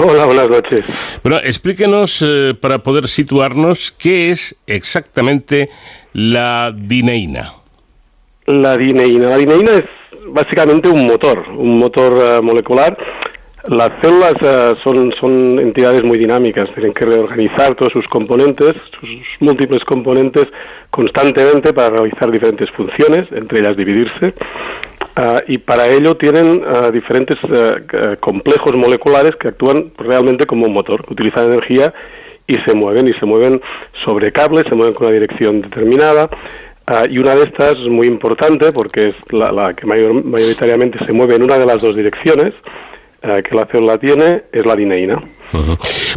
[0.00, 0.80] Hola, buenas noches.
[1.22, 5.68] Bueno, explíquenos, eh, para poder situarnos, qué es exactamente
[6.12, 7.52] la dineína.
[8.46, 9.28] La dineína.
[9.28, 9.84] La dineína es
[10.26, 12.96] básicamente un motor, un motor uh, molecular.
[13.68, 19.10] Las células uh, son, son entidades muy dinámicas, tienen que reorganizar todos sus componentes, sus
[19.40, 20.46] múltiples componentes
[20.90, 24.34] constantemente para realizar diferentes funciones, entre ellas dividirse.
[25.16, 30.72] Uh, y para ello tienen uh, diferentes uh, complejos moleculares que actúan realmente como un
[30.72, 31.94] motor, utilizan energía
[32.48, 33.62] y se mueven, y se mueven
[34.04, 36.28] sobre cables, se mueven con una dirección determinada.
[37.08, 41.12] y una de estas es muy importante porque es la, la que mayor, mayoritariamente se
[41.12, 42.52] mueve en una de las dos direcciones
[43.22, 45.18] que la célula tiene, es la dineína.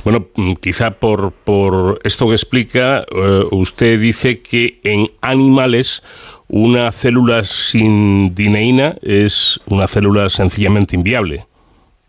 [0.03, 3.05] Bueno, mm, quizá por, por esto que explica,
[3.51, 6.03] usted dice que en animales
[6.49, 11.45] una célula sin dineína es una célula sencillamente inviable.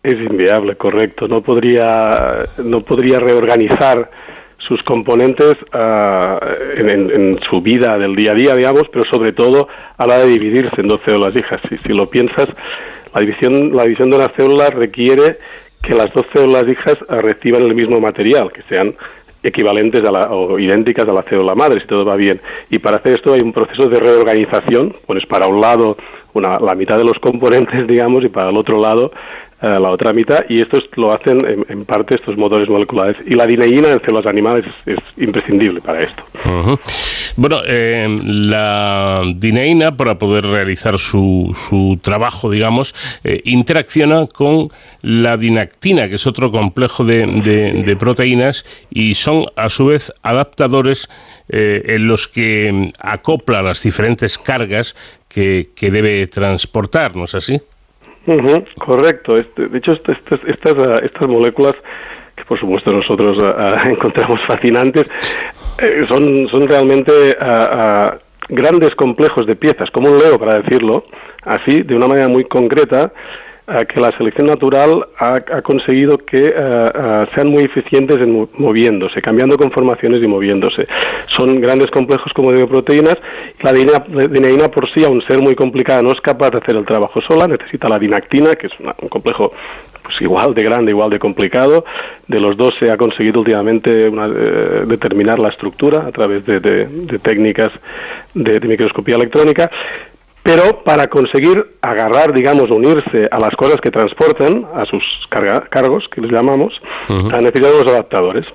[0.03, 1.27] Es inviable, correcto.
[1.27, 4.11] No podría, no podría reorganizar
[4.59, 6.39] sus componentes uh,
[6.77, 10.27] en, en, su vida del día a día, digamos, pero sobre todo a la de
[10.27, 11.61] dividirse en dos células hijas.
[11.69, 12.47] Si, si lo piensas,
[13.15, 15.39] la división, la división de una célula requiere
[15.83, 18.95] que las dos células hijas reciban el mismo material, que sean
[19.49, 22.41] equivalentes a la, o idénticas a la célula madre, si todo va bien.
[22.71, 25.97] Y para hacer esto hay un proceso de reorganización, pones para un lado
[26.35, 29.11] una, la mitad de los componentes, digamos, y para el otro lado
[29.61, 33.17] eh, la otra mitad, y esto es, lo hacen en, parte estos motores moleculares.
[33.27, 36.23] Y la dineína en células animales es, es imprescindible para esto.
[37.39, 44.67] Bueno, eh, la dineína, para poder realizar su, su trabajo, digamos, eh, interacciona con
[45.03, 47.27] la dinactina, que es otro complejo de,
[47.87, 51.09] de, proteínas, y son a su vez adaptadores
[51.49, 54.97] eh, en los que acopla las diferentes cargas
[55.29, 57.63] que, que debe transportar, ¿no es así?
[58.81, 59.37] Correcto.
[59.37, 61.77] Este, de hecho, este, este, estas, estas moléculas
[62.39, 65.07] que por supuesto nosotros uh, encontramos fascinantes,
[65.81, 68.17] eh, son, son realmente uh,
[68.49, 71.05] grandes complejos de piezas, como un Lego, para decirlo
[71.45, 73.13] así, de una manera muy concreta,
[73.87, 79.59] que la selección natural ha, conseguido que uh, uh, sean muy eficientes en moviéndose, cambiando
[79.59, 80.87] conformaciones y moviéndose.
[81.27, 83.17] Son grandes complejos como de proteínas.
[83.61, 87.21] La dineína por sí, aun ser muy complicada, no es capaz de hacer el trabajo
[87.21, 89.53] sola, necesita la dinactina, que es una, un complejo
[90.09, 91.85] pues igual de grande, igual de complicado.
[92.27, 96.61] De los dos se ha conseguido últimamente una, eh, determinar la estructura a través de,
[96.61, 97.73] de, de técnicas
[98.33, 99.71] de, de microscopía electrónica
[100.43, 106.09] pero para conseguir agarrar, digamos, unirse a las cosas que transportan, a sus carga, cargos,
[106.09, 106.73] que les llamamos,
[107.11, 107.43] uh -huh.
[107.43, 108.47] necesitan los adaptadores.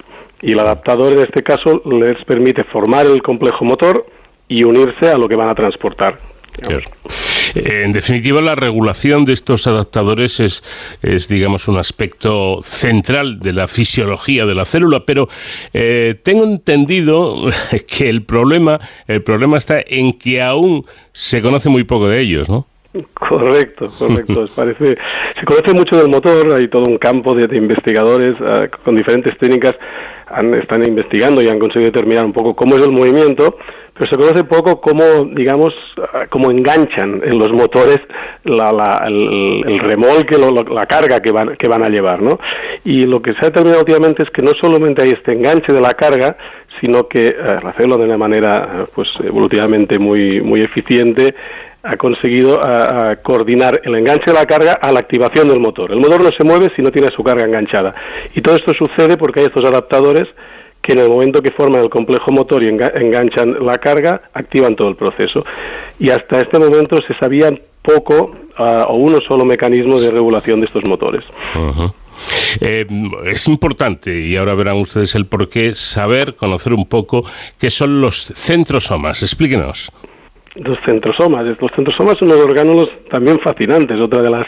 [0.41, 4.07] Y el adaptador, en este caso, les permite formar el complejo motor
[4.47, 6.15] y unirse a lo que van a transportar.
[7.55, 10.63] En definitiva, la regulación de estos adaptadores es,
[11.01, 15.29] es digamos, un aspecto central de la fisiología de la célula, pero
[15.73, 17.35] eh, tengo entendido
[17.87, 22.49] que el problema, el problema está en que aún se conoce muy poco de ellos,
[22.49, 22.65] ¿no?
[23.13, 24.45] Correcto, correcto.
[24.55, 24.97] Parece,
[25.39, 29.73] se conoce mucho del motor, hay todo un campo de, investigadores ah, con diferentes técnicas,
[30.27, 33.57] han, están investigando y han conseguido determinar un poco cómo es el movimiento,
[33.95, 35.73] pero se conoce poco cómo, digamos,
[36.13, 37.97] ah, cómo enganchan en los motores
[38.43, 42.39] la, el, remolque, la carga que van, que van a llevar, ¿no?
[42.85, 45.81] Y lo que se ha determinado últimamente es que no solamente hay este enganche de
[45.81, 46.37] la carga,
[46.79, 51.33] sino que ah, la célula de una manera, pues, evolutivamente muy, muy eficiente,
[51.83, 52.61] ha conseguido
[53.23, 55.91] coordinar el enganche de la carga a la activación del motor.
[55.91, 57.93] El motor no se mueve si no tiene su carga enganchada.
[58.33, 60.27] Y todo esto sucede porque hay estos adaptadores
[60.81, 64.89] que en el momento que forman el complejo motor y enganchan la carga, activan todo
[64.89, 65.45] el proceso.
[65.99, 70.85] Y hasta este momento se sabía poco o uno solo mecanismo de regulación de estos
[70.85, 71.23] motores.
[72.61, 72.85] Eh,
[73.25, 77.25] es importante, y ahora verán ustedes el porqué, saber, conocer un poco
[77.59, 79.21] qué son los centrosomas.
[79.21, 79.91] Explíquenos
[80.55, 81.45] los centrosomas.
[81.59, 83.99] Los centrosomas son unos orgánulos también fascinantes.
[83.99, 84.47] Otra de las.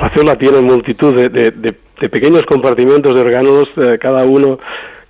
[0.00, 4.58] La célula tiene multitud de, pequeños compartimentos de orgánulos, eh, cada uno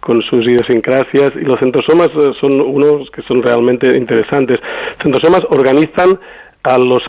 [0.01, 4.61] con sus idiosincrasias, y los centrosomas eh, son unos que son realmente interesantes.
[5.03, 6.19] Centrosomas organizan
[6.63, 7.03] a los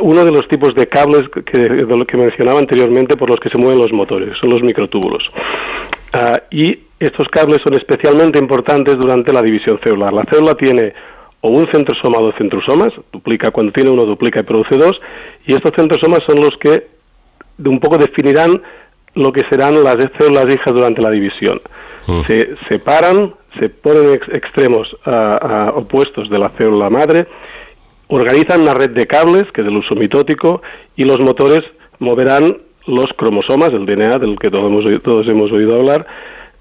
[0.00, 3.50] uno de los tipos de cables que, de lo que mencionaba anteriormente por los que
[3.50, 5.30] se mueven los motores, son los microtúbulos.
[6.12, 10.12] Ah, y estos cables son especialmente importantes durante la división celular.
[10.12, 10.92] La célula tiene
[11.40, 15.00] o un centrosoma o dos centrosomas, duplica cuando tiene uno, duplica y produce dos,
[15.46, 16.86] y estos centrosomas son los que
[17.56, 18.62] de un poco definirán
[19.14, 21.60] lo que serán las células hijas durante la división.
[22.06, 22.22] Mm.
[22.26, 24.96] Se separan, se ponen ex extremos
[25.74, 27.26] opuestos de la célula madre,
[28.08, 30.62] organizan una red de cables, que es el uso mitótico,
[30.96, 31.60] y los motores
[31.98, 36.06] moverán los cromosomas, el DNA del que todos hemos, todos hemos oído hablar,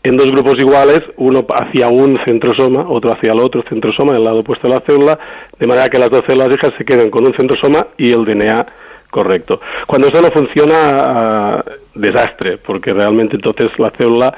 [0.04, 4.24] en dos grupos iguales, uno hacia un centrosoma, otro hacia el otro centrosoma, en el
[4.24, 5.20] lado opuesto de la célula,
[5.58, 8.66] de manera que las dos células hijas se queden con un centrosoma y el DNA
[9.10, 9.60] correcto.
[9.86, 11.64] Cuando eso no funciona, ah,
[11.96, 14.34] desastre, porque realmente entonces la célula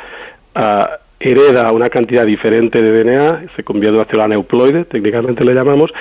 [0.56, 0.90] ah,
[1.20, 5.92] hereda una cantidad diferente de DNA, se convierte en una célula neuploide, técnicamente le llamamos,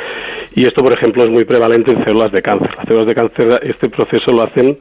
[0.55, 2.71] y esto, por ejemplo, es muy prevalente en células de cáncer.
[2.77, 4.79] Las células de cáncer este proceso lo hacen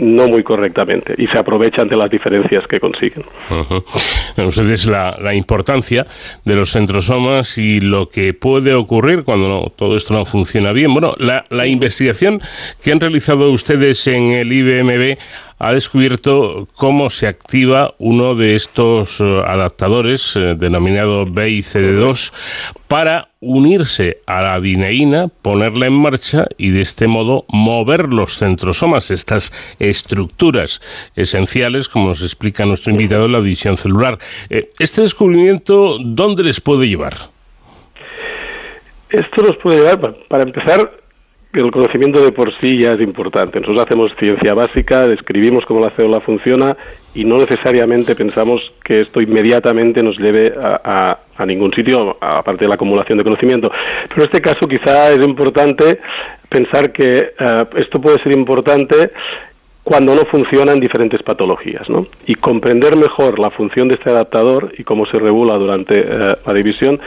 [0.00, 3.22] no muy correctamente y se aprovechan de las diferencias que consiguen.
[4.36, 6.06] Ustedes la, la, importancia
[6.44, 10.92] de los centrosomas y lo que puede ocurrir cuando todo esto no funciona bien.
[10.94, 12.40] Bueno, la, la investigación
[12.82, 15.18] que han realizado ustedes en el IBMB
[15.60, 22.32] ha descubierto cómo se activa uno de estos eh, adaptadores eh, denominado BICD2
[22.88, 29.10] para unirse a la dineína, ponerla en marcha y de este modo mover los centrosomas,
[29.10, 30.80] estas estructuras
[31.14, 34.18] esenciales, como nos explica nuestro invitado en la división celular.
[34.48, 37.14] Eh, ¿Este descubrimiento dónde les puede llevar?
[39.10, 40.90] Esto nos puede llevar, para empezar,
[41.52, 43.60] el conocimiento de por sí ya es importante.
[43.60, 46.76] Nosotros hacemos ciencia básica, describimos cómo la célula funciona
[47.14, 52.74] y no necesariamente pensamos que esto inmediatamente nos lleve a, ningún sitio, aparte de la
[52.74, 53.72] acumulación de conocimiento.
[54.08, 56.00] Pero en este caso quizá es importante
[56.48, 59.10] pensar que eh, esto puede ser importante
[59.82, 62.06] cuando no funciona en diferentes patologías, ¿no?
[62.26, 66.52] Y comprender mejor la función de este adaptador y cómo se regula durante eh, la
[66.52, 67.00] división,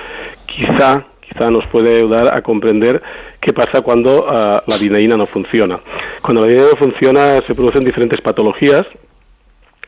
[0.48, 3.02] quizá quizá nos puede ayudar a comprender
[3.44, 5.80] qué pasa cuando ah, la dineína no funciona.
[6.22, 8.84] Cuando la dineína no funciona se producen diferentes patologías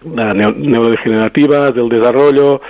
[0.04, 2.62] uh, neurodegenerativas, del desarrollo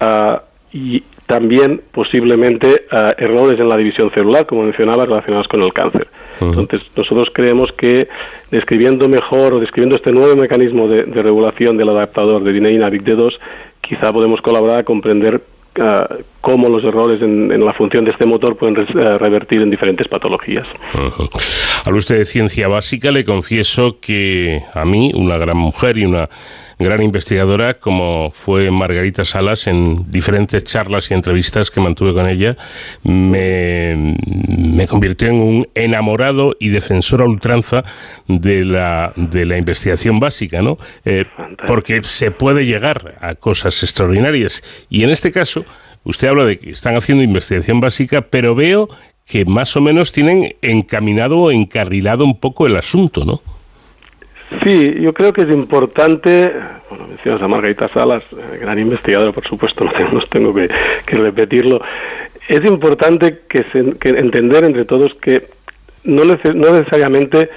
[0.00, 2.84] ah, y también posiblemente
[3.16, 6.06] errores en la división celular, como mencionaba, relacionados con el cáncer.
[6.40, 8.08] Entonces, nosotros creemos que
[8.50, 13.38] describiendo mejor o describiendo este nuevo mecanismo de, regulación del adaptador de dineína BIC-D2,
[13.80, 15.40] quizá podemos colaborar a comprender
[16.40, 20.66] cómo los errores en, la función de este motor pueden eh, revertir en diferentes patologías.
[21.86, 26.30] Habla usted de ciencia básica, le confieso que a mí, una gran mujer y una
[26.78, 32.56] gran investigadora como fue Margarita Salas en diferentes charlas y entrevistas que mantuve con ella,
[33.02, 34.16] me,
[34.88, 37.84] convirtió en un enamorado y defensor a ultranza
[38.28, 40.78] de la, de la investigación básica, ¿no?
[41.04, 41.26] Eh,
[41.66, 44.62] porque se puede llegar a cosas extraordinarias.
[44.88, 45.66] Y en este caso,
[46.04, 48.88] usted habla de que están haciendo investigación básica, pero veo
[49.26, 53.40] que más o menos tienen encaminado o encarrilado un poco el asunto, ¿no?
[54.62, 56.52] Sí, yo creo que es importante,
[56.88, 60.68] bueno, mencionas a Margarita Salas, eh, gran investigadora, por supuesto, no tengo, tengo que,
[61.06, 61.80] repetirlo,
[62.46, 65.42] es importante que, entender entre todos que
[66.04, 67.48] no, necesariamente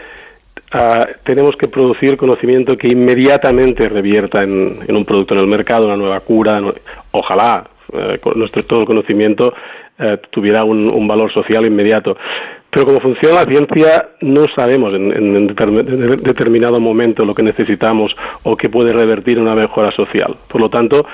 [0.72, 5.98] ah, tenemos que producir conocimiento que inmediatamente revierta en, un producto en el mercado, una
[5.98, 6.62] nueva cura.
[7.12, 9.54] ojalá eh, nuestro todo el conocimiento
[10.00, 12.18] eh, tuviera un, valor social inmediato.
[12.70, 18.56] Pero como funciona la ciencia, no sabemos en, en, determinado momento lo que necesitamos o
[18.56, 20.36] que puede revertir una mejora social.
[20.48, 21.06] Por lo tanto,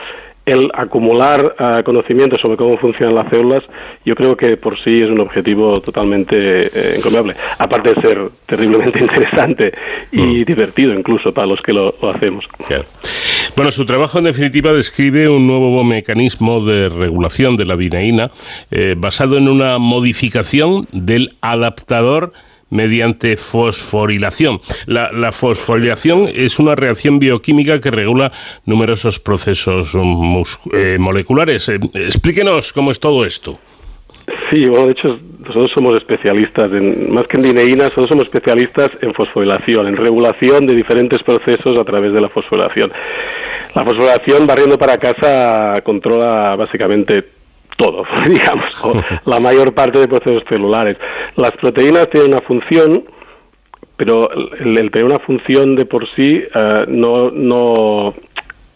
[0.45, 3.61] el acumular uh, conocimiento sobre cómo funcionan las células,
[4.03, 7.35] yo creo que por sí es un objetivo totalmente eh, encomiable.
[7.57, 9.71] Aparte de ser terriblemente interesante
[10.11, 10.45] y mm.
[10.45, 12.47] divertido incluso para los que lo, hacemos.
[13.55, 18.31] Bueno, su trabajo en definitiva describe un nuevo mecanismo de regulación de la dineína
[18.71, 22.33] eh, basado en una modificación del adaptador
[22.71, 24.59] mediante fosforilación.
[24.87, 28.31] La, fosforilación es una reacción bioquímica que regula
[28.65, 29.93] numerosos procesos
[30.73, 31.69] eh, moleculares.
[31.69, 33.59] Eh, explíquenos cómo es todo esto.
[34.49, 38.89] Sí, bueno, de hecho, nosotros somos especialistas, en, más que en dineína, nosotros somos especialistas
[39.01, 42.91] en fosforilación, en regulación de diferentes procesos a través de la fosforilación.
[43.75, 47.25] La fosforilación, barriendo para casa, controla básicamente
[47.75, 50.97] todo, digamos, la mayor parte de procesos celulares.
[51.35, 53.03] Las proteínas tienen una función,
[53.97, 58.13] pero el, tener una función de por sí eh, no, no,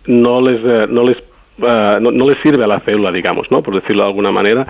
[0.08, 1.18] no les, eh, no les
[1.62, 3.62] eh, no, les sirve a la célula, digamos, ¿no?
[3.62, 4.66] por decirlo de alguna manera.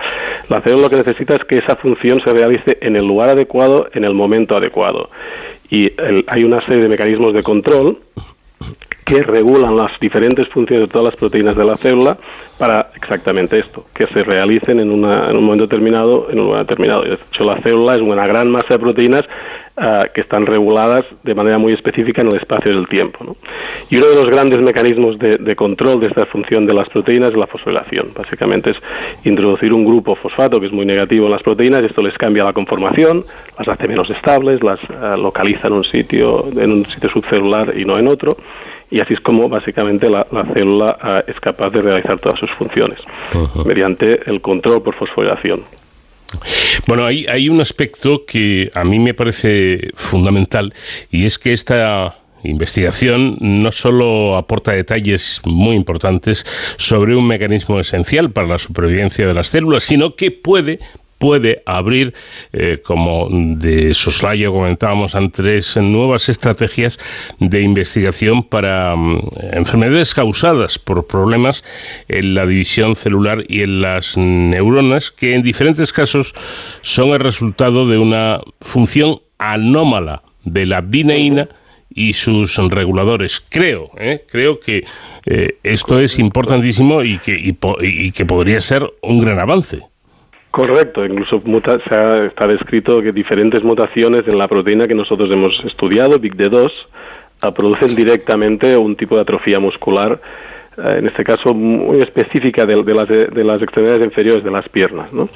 [0.48, 3.88] La célula lo que necesita es que esa función se realice en el lugar adecuado,
[3.92, 5.10] en el momento adecuado.
[5.70, 5.92] Y
[6.26, 7.98] hay una serie de mecanismos de control
[9.08, 12.18] que regulan las diferentes funciones de todas las proteínas de la célula
[12.58, 16.66] para exactamente esto, que se realicen en, una, en un momento determinado, en un lugar
[16.66, 17.02] determinado.
[17.02, 19.22] De hecho, la célula es una gran masa de proteínas
[19.80, 23.36] ah, que están reguladas de manera muy específica en el espacio del tiempo.
[23.90, 27.30] Y uno de los grandes mecanismos de, de, control de esta función de las proteínas
[27.30, 28.08] es la fosforilación.
[28.16, 28.76] Básicamente es
[29.24, 32.44] introducir un grupo fosfato que es muy negativo en las proteínas y esto les cambia
[32.44, 33.24] la conformación,
[33.58, 37.84] las hace menos estables, las ah, localiza en un sitio, en un sitio subcelular y
[37.84, 38.36] no en otro
[38.90, 42.98] y así es como básicamente la, célula ah, es capaz de realizar todas sus funciones
[43.64, 45.62] mediante el control por fosforilación.
[46.86, 50.74] Bueno, hay, hay un aspecto que a mí me parece fundamental
[51.10, 58.30] y es que esta investigación no solo aporta detalles muy importantes sobre un mecanismo esencial
[58.30, 60.78] para la supervivencia de las células, sino que puede
[61.18, 62.14] puede abrir,
[62.52, 66.98] eh, como de soslayo comentábamos antes, nuevas estrategias
[67.40, 69.20] de investigación para mm,
[69.52, 71.64] enfermedades causadas por problemas
[72.08, 76.34] en la división celular y en las neuronas, que en diferentes casos
[76.80, 81.48] son el resultado de una función anómala de la dineína
[81.90, 83.40] y sus reguladores.
[83.40, 84.24] Creo, ¿eh?
[84.30, 84.84] creo que
[85.26, 89.80] eh, esto es importantísimo y que, y que podría ser un gran avance.
[90.50, 95.62] Correcto, incluso se ha, está descrito que diferentes mutaciones en la proteína que nosotros hemos
[95.64, 96.70] estudiado, BIGD2,
[97.42, 100.18] ah, producen directamente un tipo de atrofía muscular,
[100.78, 105.12] eh, en este caso muy específica de, las, de, las, extremidades inferiores de las piernas,
[105.12, 105.28] ¿no?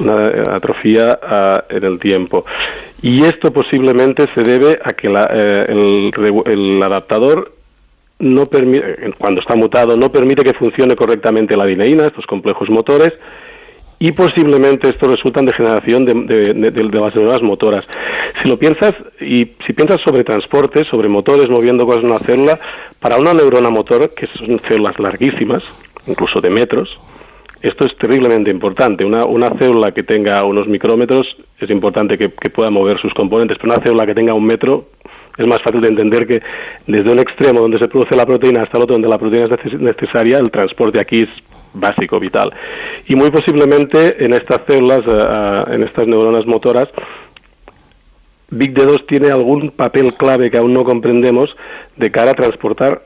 [0.00, 2.44] una eh, atrofía ah, en el tiempo.
[3.02, 6.12] Y esto posiblemente se debe a que eh, el,
[6.46, 7.50] el adaptador
[8.20, 13.12] no permite, cuando está mutado, no permite que funcione correctamente la dineína, estos complejos motores,
[14.02, 17.84] y posiblemente esto resulta en degeneración de, las neuronas motoras.
[18.42, 22.58] Si lo piensas, y si piensas sobre transporte, sobre motores moviendo cosas en una célula,
[22.98, 25.62] para una neurona motor, que son células larguísimas,
[26.08, 26.98] incluso de metros,
[27.60, 29.04] esto es terriblemente importante.
[29.04, 33.72] Una, una célula que tenga unos micrómetros es importante que, pueda mover sus componentes, pero
[33.72, 34.86] una célula que tenga un metro
[35.38, 36.42] es más fácil de entender que
[36.88, 39.80] desde un extremo donde se produce la proteína hasta el otro donde la proteína es
[39.80, 41.28] necesaria, el transporte aquí es
[41.74, 42.52] básico, vital.
[43.06, 46.88] Y muy posiblemente en estas células, eh, eh, en estas neuronas motoras,
[48.50, 51.56] Big D2 tiene algún papel clave que aún no comprendemos
[51.96, 53.00] de cara a transportar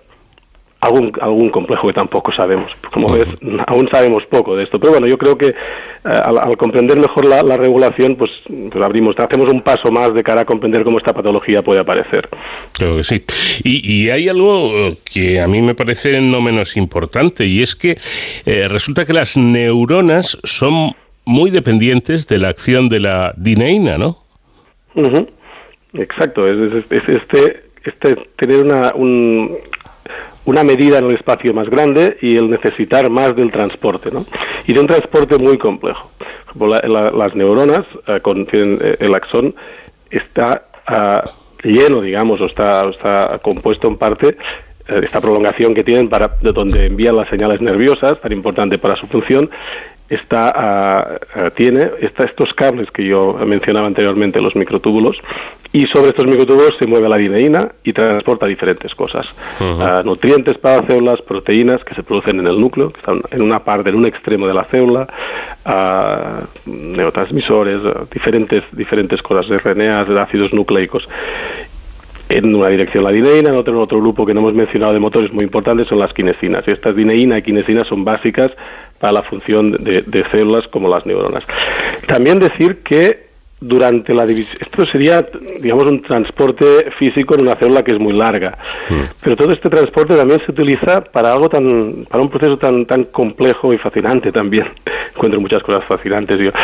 [0.86, 2.72] algún, algún complejo que tampoco sabemos.
[2.92, 3.26] Como ves,
[3.66, 4.78] aún sabemos poco de esto.
[4.78, 5.54] Pero bueno, yo creo que eh,
[6.04, 8.30] al, comprender mejor la, regulación, pues,
[8.70, 12.28] pues, abrimos, hacemos un paso más de cara a comprender cómo esta patología puede aparecer.
[12.72, 13.24] Creo que sí.
[13.64, 14.72] Y, hay algo
[15.12, 17.96] que a mí me parece no menos importante, y es que
[18.44, 24.18] eh, resulta que las neuronas son muy dependientes de la acción de la dineína, ¿no?
[25.94, 29.56] Exacto, es, este, este tener una, un,
[30.46, 34.24] una medida en el espacio más grande y el necesitar más del transporte, ¿no?
[34.66, 36.10] Y de un transporte muy complejo.
[36.58, 39.54] las neuronas eh, eh, el axón
[40.10, 41.24] está ah,
[41.62, 44.36] lleno, digamos, o está, está compuesto en parte
[44.88, 48.94] eh, esta prolongación que tienen para de donde envían las señales nerviosas, tan importante para
[48.94, 49.50] su función,
[50.08, 55.20] está, ah, ah, tiene está estos cables que yo mencionaba anteriormente, los microtúbulos,
[55.72, 59.26] y sobre estos microtúbulos se mueve la dineína y transporta diferentes cosas.
[59.60, 63.42] Ah, nutrientes para las células, proteínas que se producen en el núcleo, que están en
[63.42, 65.06] una parte, en un extremo de la célula,
[66.64, 67.80] neurotransmisores,
[68.10, 71.08] diferentes, diferentes cosas, RNAs, ácidos nucleicos
[72.28, 75.32] en una dirección la dineína, en otro, otro grupo que no hemos mencionado de motores
[75.32, 76.66] muy importantes son las quinesinas.
[76.66, 78.52] Estas dineína y quinesinas son básicas
[78.98, 81.44] para la función de células como las neuronas.
[82.06, 83.25] También decir que
[83.60, 84.58] durante la división.
[84.60, 85.26] Esto sería,
[85.60, 88.58] digamos, un transporte físico en una célula que es muy larga.
[88.90, 89.00] Mm.
[89.22, 93.04] Pero todo este transporte también se utiliza para algo tan, para un proceso tan, tan
[93.04, 94.66] complejo y fascinante también.
[95.14, 96.50] Encuentro muchas cosas fascinantes yo.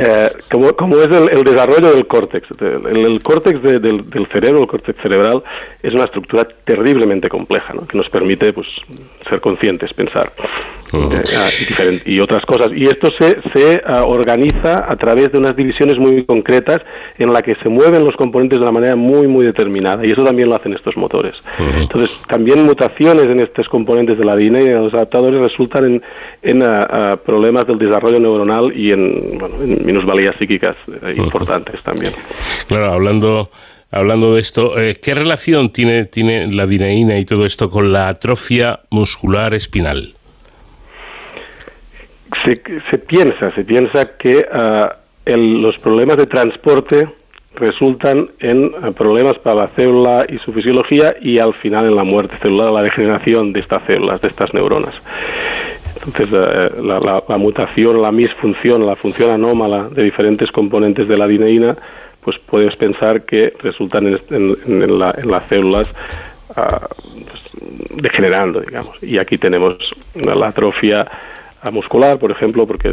[0.00, 2.48] Eh, como, como es el, desarrollo del córtex.
[2.60, 5.42] El, córtex del, cerebro, el córtex cerebral,
[5.82, 7.84] es una estructura terriblemente compleja, ¿no?
[7.84, 8.68] que nos permite pues,
[9.28, 10.30] ser conscientes, pensar.
[10.92, 11.48] Eh, ah,
[12.04, 12.70] y, otras cosas.
[12.74, 16.82] Y esto se, se ah, organiza a través de unas divisiones muy concretas
[17.18, 20.04] en la que se mueven los componentes de una manera muy, muy determinada.
[20.04, 21.34] Y eso también lo hacen estos motores.
[21.58, 26.02] Entonces, también mutaciones en estos componentes de la ADN y en los adaptadores resultan en,
[26.42, 32.12] en ah, problemas del desarrollo neuronal y en, bueno, en minusvalías psíquicas eh, importantes también.
[32.68, 33.50] Claro, hablando
[33.90, 38.08] hablando de esto, eh, ¿qué relación tiene, tiene la dineína y todo esto con la
[38.08, 40.14] atrofia muscular espinal?
[42.44, 47.08] se, piensa, se piensa que ah, los problemas de transporte
[47.54, 52.04] resultan en ah, problemas para la célula y su fisiología y al final en la
[52.04, 54.94] muerte celular, la degeneración de estas células, de estas neuronas.
[56.06, 61.76] Entonces, ah, la, mutación, la misfunción, la función anómala de diferentes componentes de la dineína,
[62.22, 65.88] pues puedes pensar que resultan en, las células
[66.54, 69.02] pues, degenerando, digamos.
[69.02, 69.76] Y aquí tenemos
[70.14, 71.06] la atrofia
[71.70, 72.88] muscular, por ejemplo, porque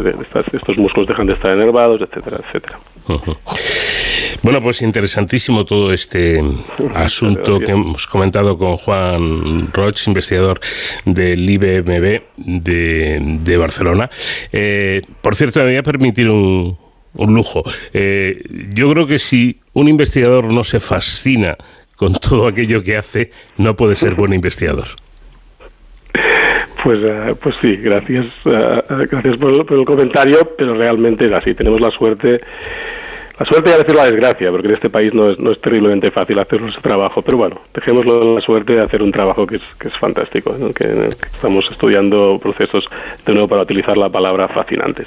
[0.53, 2.79] estos músculos dejan de estar enervados, etcétera, etcétera.
[4.43, 6.43] Bueno, pues interesantísimo todo este
[6.93, 10.59] asunto que hemos comentado con Juan Roch, investigador
[11.05, 14.09] del IBMB de, Barcelona.
[14.51, 16.77] Eh, por cierto, me voy a permitir un,
[17.25, 17.63] lujo.
[17.93, 18.41] Eh,
[18.73, 21.57] yo creo que si un investigador no se fascina
[21.95, 24.85] con todo aquello que hace, no puede ser buen investigador.
[26.83, 31.53] Pues, eh, pues sí, gracias, eh, gracias por, por, el comentario, pero realmente es así.
[31.53, 32.39] Tenemos la suerte
[33.39, 35.61] la suerte y a decir la desgracia, porque en este país no es, no es
[35.61, 39.45] terriblemente fácil hacer ese trabajo, pero bueno, dejémoslo de la suerte de hacer un trabajo
[39.45, 42.89] que es, que es fantástico, que, estamos estudiando procesos,
[43.25, 45.05] de nuevo para utilizar la palabra fascinantes.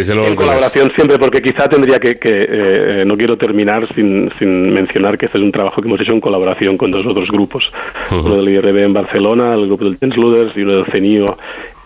[0.00, 5.16] En colaboración siempre, porque quizá tendría que, que eh, no quiero terminar sin, sin mencionar
[5.18, 7.70] que este es un trabajo que hemos hecho en colaboración con dos otros grupos,
[8.10, 11.36] uno del IRB en Barcelona, el grupo del Tens Luders y uno del CENIO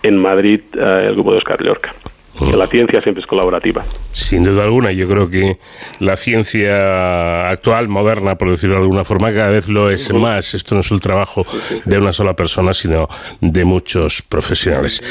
[0.03, 1.93] en Madrid, eh, el grupo de Oscar Llorca
[2.39, 3.83] que la ciencia siempre es colaborativa.
[4.11, 5.57] Sin duda alguna, yo creo que
[5.99, 10.53] la ciencia actual, moderna, por decirlo de alguna forma, cada vez lo es más.
[10.53, 11.43] Esto no es un trabajo
[11.85, 13.07] de una sola persona, sino
[13.41, 15.03] de muchos profesionales.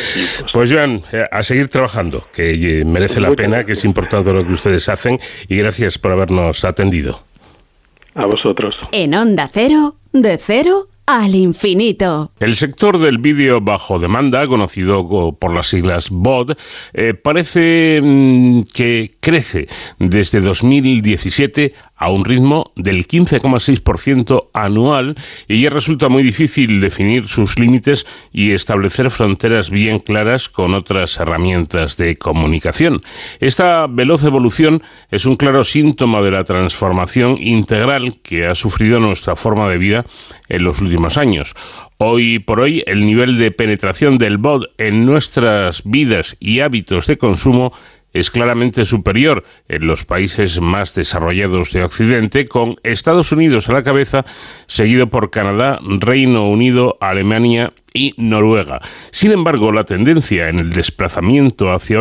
[0.53, 4.53] Pues Joan, eh, a seguir trabajando, que merece la pena, que es importante lo que
[4.53, 7.21] ustedes hacen, y gracias por habernos atendido.
[8.15, 8.79] A vosotros.
[8.93, 12.33] En Onda Cero, de cero al infinito.
[12.39, 16.53] El sector del vídeo bajo demanda, conocido por las siglas BOD,
[16.93, 25.17] eh, parece mm, que crece desde 2017 a un ritmo del 15,6% anual
[25.49, 31.19] y ya resulta muy difícil definir sus límites y establecer fronteras bien claras con otras
[31.19, 33.03] herramientas de comunicación.
[33.41, 39.37] Esta veloz evolución es un claro síntoma de la transformación integral que ha sufrido nuestra
[39.37, 40.07] forma de vida
[40.49, 41.55] en los últimos años.
[41.99, 47.19] Hoy por hoy, el nivel de penetración del bot en nuestras vidas y hábitos de
[47.19, 47.73] consumo
[48.13, 53.83] es claramente superior en los países más desarrollados de Occidente, con Estados Unidos a la
[53.83, 54.25] cabeza,
[54.67, 58.81] seguido por Canadá, Reino Unido, Alemania y Noruega.
[59.11, 62.01] Sin embargo, la tendencia en el desplazamiento hacia,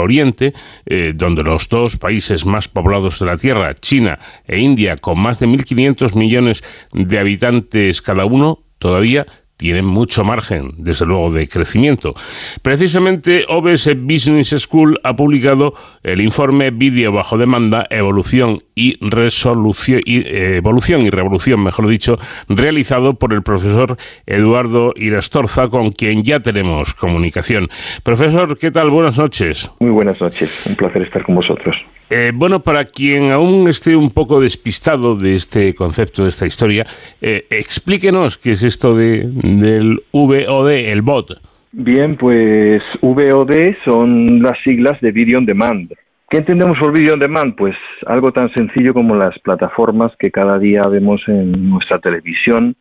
[0.00, 0.54] Oriente,
[0.86, 5.38] eh, donde los dos países más poblados de la Tierra, China e India, con más
[5.40, 6.62] de 1.500 millones
[6.92, 9.26] de habitantes cada uno, todavía
[9.60, 12.14] tienen mucho margen, desde luego, de crecimiento.
[12.62, 20.20] Precisamente OBS Business School ha publicado el informe Vídeo bajo demanda, evolución y resolución y
[20.20, 26.40] eh, evolución y revolución, mejor dicho, realizado por el profesor Eduardo Irastorza, con quien ya
[26.40, 27.68] tenemos comunicación.
[28.02, 28.88] Profesor, ¿qué tal?
[28.88, 29.70] Buenas noches.
[29.78, 31.76] Muy buenas noches, un placer estar con vosotros.
[32.12, 36.84] Eh, bueno, para quien aún esté un poco despistado de este concepto, de esta historia,
[37.22, 41.40] eh, explíquenos qué es esto de, del VOD, el bot.
[41.70, 45.92] Bien, pues VOD son las siglas de Video on Demand.
[46.28, 47.54] ¿Qué entendemos por Video on Demand?
[47.54, 52.74] Pues algo tan sencillo como las plataformas que cada día vemos en nuestra televisión,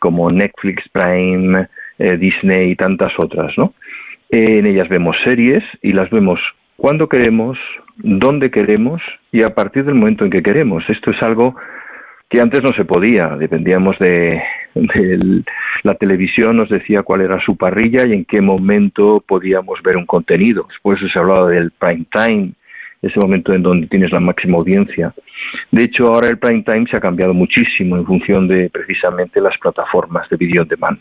[0.00, 1.68] como Netflix, Prime,
[2.00, 3.72] eh, Disney y tantas otras, ¿no?
[4.30, 6.40] En ellas vemos series y las vemos
[6.76, 7.58] cuando queremos,
[7.96, 9.00] dónde queremos
[9.32, 10.84] y a partir del momento en que queremos.
[10.88, 11.54] Esto es algo
[12.28, 14.42] que antes no se podía, dependíamos de,
[15.82, 20.06] la televisión, nos decía cuál era su parrilla y en qué momento podíamos ver un
[20.06, 20.66] contenido.
[20.68, 22.52] Después se hablaba del prime time,
[23.02, 25.14] ese momento en donde tienes la máxima audiencia.
[25.70, 29.56] De hecho, ahora el prime time se ha cambiado muchísimo en función de precisamente las
[29.58, 30.98] plataformas de video on demand.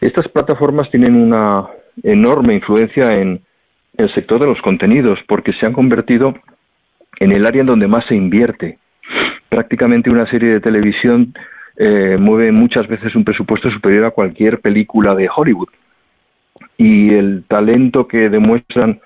[0.00, 1.66] Estas plataformas tienen una
[2.02, 3.40] enorme influencia en
[3.96, 6.34] el sector de los contenidos porque se han convertido
[7.18, 8.78] en el área en donde más se invierte.
[9.48, 11.34] Prácticamente una serie de televisión
[11.76, 15.68] eh, mueve muchas veces un presupuesto superior a cualquier película de Hollywood.
[16.76, 19.00] Y el talento que demuestran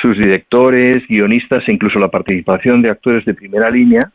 [0.00, 4.10] sus directores, guionistas e incluso la participación de actores de primera línea,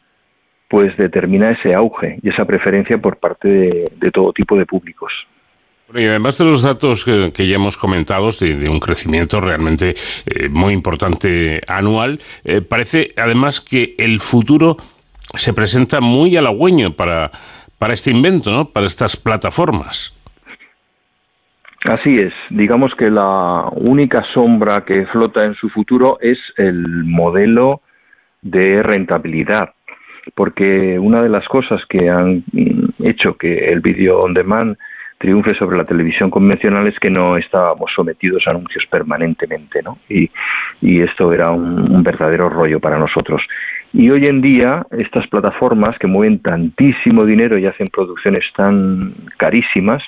[0.67, 3.47] pues determina ese auge y esa preferencia por parte
[3.95, 5.11] de todo tipo de públicos
[5.93, 9.93] y además de los datos que, ya hemos comentado, de, un crecimiento realmente
[10.25, 14.77] eh, muy importante anual, eh, parece además que el futuro
[15.35, 17.31] se presenta muy halagüeño para,
[17.77, 18.65] para este invento, ¿no?
[18.65, 20.15] para estas plataformas.
[21.85, 27.81] Así es, digamos que la única sombra que flota en su futuro es el modelo
[28.41, 29.73] de rentabilidad,
[30.35, 32.43] porque una de las cosas que han
[32.99, 34.77] hecho que el video on demand
[35.19, 39.99] triunfe sobre la televisión convencional es que no estábamos sometidos a anuncios permanentemente, ¿no?
[40.09, 40.31] Y,
[41.01, 43.41] esto era un, verdadero rollo para nosotros.
[43.93, 50.01] Y hoy en día, estas plataformas que mueven tantísimo dinero y hacen producciones tan carísimas,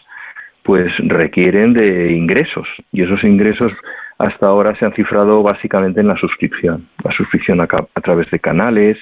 [0.64, 2.68] pues requieren de ingresos.
[2.94, 3.74] Y esos ingresos
[4.18, 6.88] hasta ahora se han cifrado básicamente en la suscripción.
[7.04, 8.98] La suscripción a, a través de canales,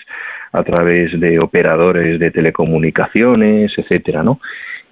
[0.54, 4.40] a través de operadores de telecomunicaciones, etcétera, ¿no?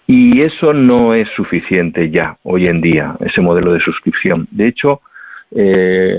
[0.08, 4.48] Y eso no es suficiente ya hoy en día, ese modelo de suscripción.
[4.52, 5.02] De hecho,
[5.52, 6.18] eh,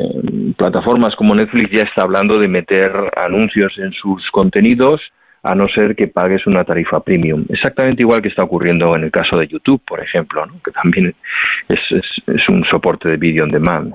[0.56, 5.00] plataformas como Netflix ya está hablando de meter anuncios en sus contenidos
[5.42, 7.46] a no ser que pagues una tarifa premium.
[7.48, 11.14] Exactamente igual que está ocurriendo en el caso de YouTube, por ejemplo, que también
[11.68, 13.94] es, un soporte de video on demand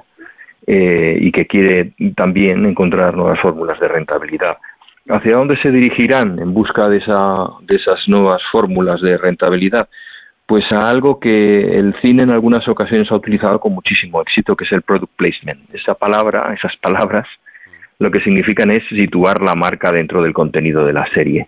[0.65, 4.57] eh, y que quiere también encontrar nuevas fórmulas de rentabilidad.
[5.09, 9.89] ¿Hacia dónde se dirigirán en busca de, esa, de esas nuevas fórmulas de rentabilidad?
[10.45, 14.63] Pues a algo que el cine en algunas ocasiones ha utilizado con muchísimo éxito, que
[14.63, 15.73] es el product placement.
[15.73, 17.27] Esa palabra, esas palabras,
[17.99, 21.47] lo que significan es situar la marca dentro del contenido de la serie.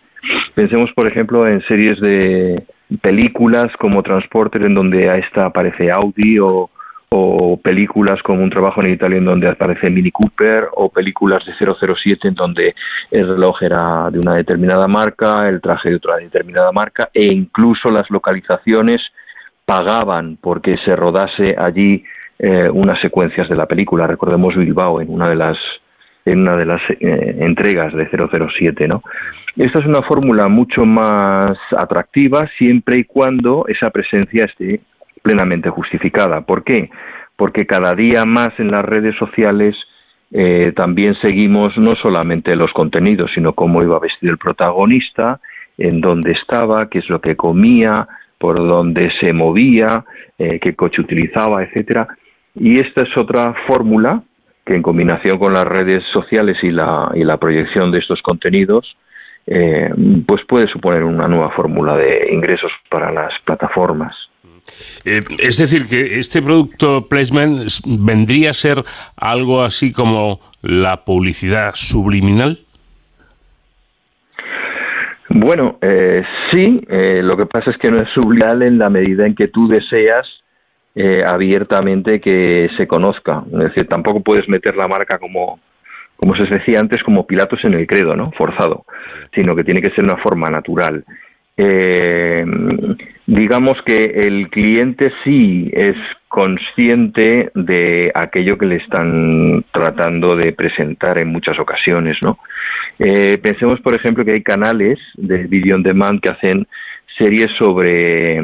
[0.53, 2.61] Pensemos, por ejemplo, en series de
[3.01, 6.69] películas como Transporter, en donde a esta aparece Audi, o
[7.17, 11.53] o películas como Un trabajo en Italia en donde aparece Mini Cooper o películas de
[11.53, 12.75] 007 en donde
[13.09, 17.89] el reloj era de una determinada marca, el traje de otra determinada marca e incluso
[17.89, 19.01] las localizaciones
[19.63, 22.03] pagaban porque se rodase allí
[22.37, 24.07] eh, unas secuencias de la película.
[24.07, 25.57] Recordemos Bilbao en una de las
[26.25, 29.03] en una de las eh, entregas de 007, ¿no?
[29.55, 34.81] Esta es una fórmula mucho más atractiva siempre y cuando esa presencia esté
[35.25, 36.41] plenamente justificada.
[36.41, 36.91] ¿Por qué?
[37.35, 39.75] Porque cada día más en las redes sociales
[40.31, 45.39] eh, también seguimos no solamente los contenidos, sino cómo iba vestido el protagonista,
[45.79, 48.07] en dónde estaba, qué es lo que comía,
[48.37, 50.05] por dónde se movía,
[50.37, 52.07] eh, qué coche utilizaba, etcétera.
[52.53, 54.21] Y esta es otra fórmula
[54.63, 58.95] que en combinación con las redes sociales y la, y la proyección de estos contenidos,
[59.47, 59.89] eh,
[60.27, 64.15] pues puede suponer una nueva fórmula de ingresos para las plataformas.
[65.05, 68.83] Eh, es decir, que este producto placement vendría a ser
[69.17, 72.59] algo así como la publicidad subliminal.
[75.29, 79.25] Bueno, eh, sí, eh, lo que pasa es que no es subliminal en la medida
[79.25, 80.27] en que tú deseas
[81.27, 83.43] abiertamente que se conozca.
[83.51, 85.59] Es decir, tampoco puedes meter la marca como,
[86.15, 88.31] como se decía antes, como Pilatos en el credo, ¿no?
[88.31, 88.85] Forzado,
[89.33, 91.03] sino que tiene que ser una forma natural
[91.57, 92.45] eh,
[93.25, 95.95] digamos que el cliente sí es
[96.27, 102.37] consciente de aquello que le están tratando de presentar en muchas ocasiones, ¿no?
[102.99, 106.67] Eh, pensemos, por ejemplo, que hay canales de video on demand que hacen
[107.17, 108.41] series sobre,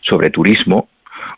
[0.00, 0.88] sobre turismo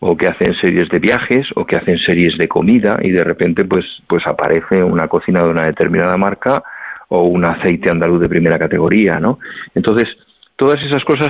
[0.01, 3.65] o que hacen series de viajes o que hacen series de comida y de repente
[3.65, 6.63] pues pues aparece una cocina de una determinada marca
[7.09, 9.39] o un aceite andaluz de primera categoría, ¿no?
[9.75, 10.09] Entonces,
[10.57, 11.29] Todas esas cosas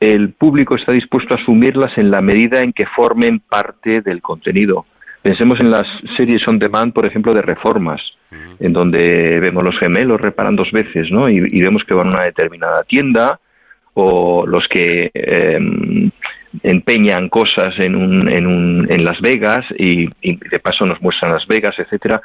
[0.00, 4.86] el público está dispuesto a asumirlas en la medida en que formen parte del contenido.
[5.22, 8.02] Pensemos en las series on demand, por ejemplo, de reformas,
[8.58, 11.30] en donde vemos los gemelos reparan dos veces, ¿no?
[11.30, 13.40] Y, vemos que van a una determinada tienda,
[13.94, 16.10] o los que em,
[16.62, 21.46] empeñan cosas en, un, en, un, en Las Vegas y, de paso nos muestran Las
[21.46, 22.20] Vegas, etcétera.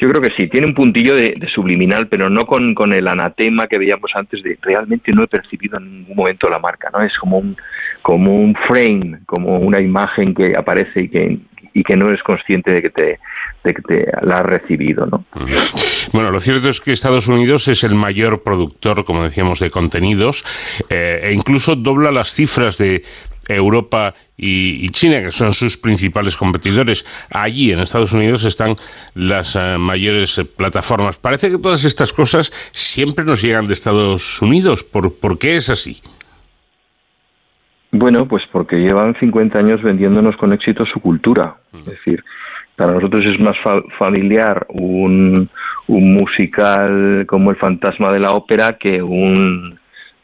[0.00, 3.78] Yo creo que sí, tiene un puntillo de, subliminal, pero no con, el anatema que
[3.78, 7.02] veíamos antes de realmente no he percibido en ningún momento la marca, ¿no?
[7.02, 7.56] Es como un,
[8.00, 11.38] como un frame, como una imagen que aparece y que,
[11.74, 13.18] y que no eres consciente de que te,
[13.62, 15.24] te la has recibido, ¿no?
[16.12, 20.44] Bueno, lo cierto es que Estados Unidos es el mayor productor, como decíamos, de contenidos
[20.90, 23.02] eh, e incluso dobla las cifras de
[23.48, 27.04] Europa y, China, que son sus principales competidores.
[27.30, 28.74] Allí, en Estados Unidos, están
[29.14, 31.18] las eh, mayores plataformas.
[31.18, 34.84] Parece que todas estas cosas siempre nos llegan de Estados Unidos.
[34.84, 36.00] ¿Por, ¿Por qué es así?
[37.90, 41.56] Bueno, pues porque llevan 50 años vendiéndonos con éxito su cultura.
[41.72, 42.22] Es decir,
[42.76, 43.56] para nosotros es más
[43.98, 45.48] familiar un,
[45.88, 49.77] un musical como El fantasma de la ópera que un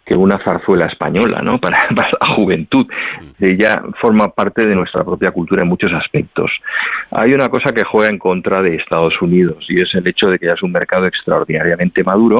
[0.04, 1.58] que una zarzuela española, ¿no?
[1.60, 2.86] Para, la juventud.
[3.40, 6.50] Ella forma parte de nuestra propia cultura en muchos aspectos.
[7.10, 10.38] Hay una cosa que juega en contra de Estados Unidos y es el hecho de
[10.38, 12.36] que ya es un mercado extraordinariamente maduro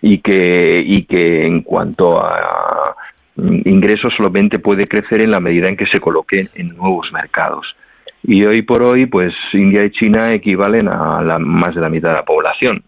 [0.00, 2.94] y que, y que en cuanto a
[3.36, 7.76] ingresos solamente puede crecer en la medida en que se coloque en nuevos mercados.
[8.22, 12.10] Y hoy por hoy, pues India y China equivalen a la, más de la mitad
[12.10, 12.82] de la población.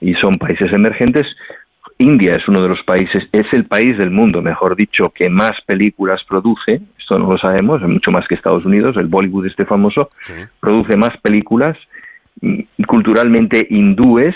[0.00, 1.26] Y son países emergentes
[1.98, 5.52] India es uno de los países, es el país del mundo, mejor dicho, que más
[5.66, 9.64] películas produce, esto no lo sabemos, es mucho más que Estados Unidos, el Bollywood este
[9.64, 10.10] famoso,
[10.60, 11.76] produce más películas
[12.42, 14.34] mm, culturalmente hindúes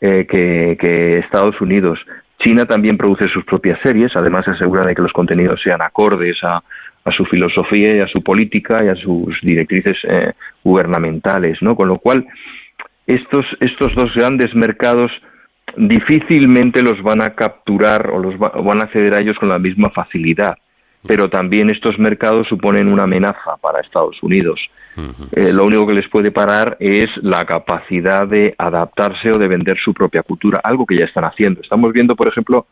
[0.00, 1.98] eh, que, Estados Unidos.
[2.38, 6.38] China también produce sus propias series, además se asegura de que los contenidos sean acordes
[6.42, 6.62] a,
[7.16, 10.32] su filosofía y a su política y a sus directrices eh,
[10.64, 11.76] gubernamentales, ¿no?
[11.76, 12.26] Con lo cual,
[13.06, 15.12] estos, estos dos grandes mercados
[15.76, 19.90] difícilmente los van a capturar o los van a acceder a ellos con la misma
[19.90, 20.56] facilidad.
[21.06, 24.60] Pero también estos mercados suponen una amenaza para Estados Unidos.
[25.36, 29.76] Eh, lo único que les puede parar es la capacidad de adaptarse o de vender
[29.78, 31.60] su propia cultura, algo que ya están haciendo.
[31.60, 32.66] Estamos viendo, por ejemplo,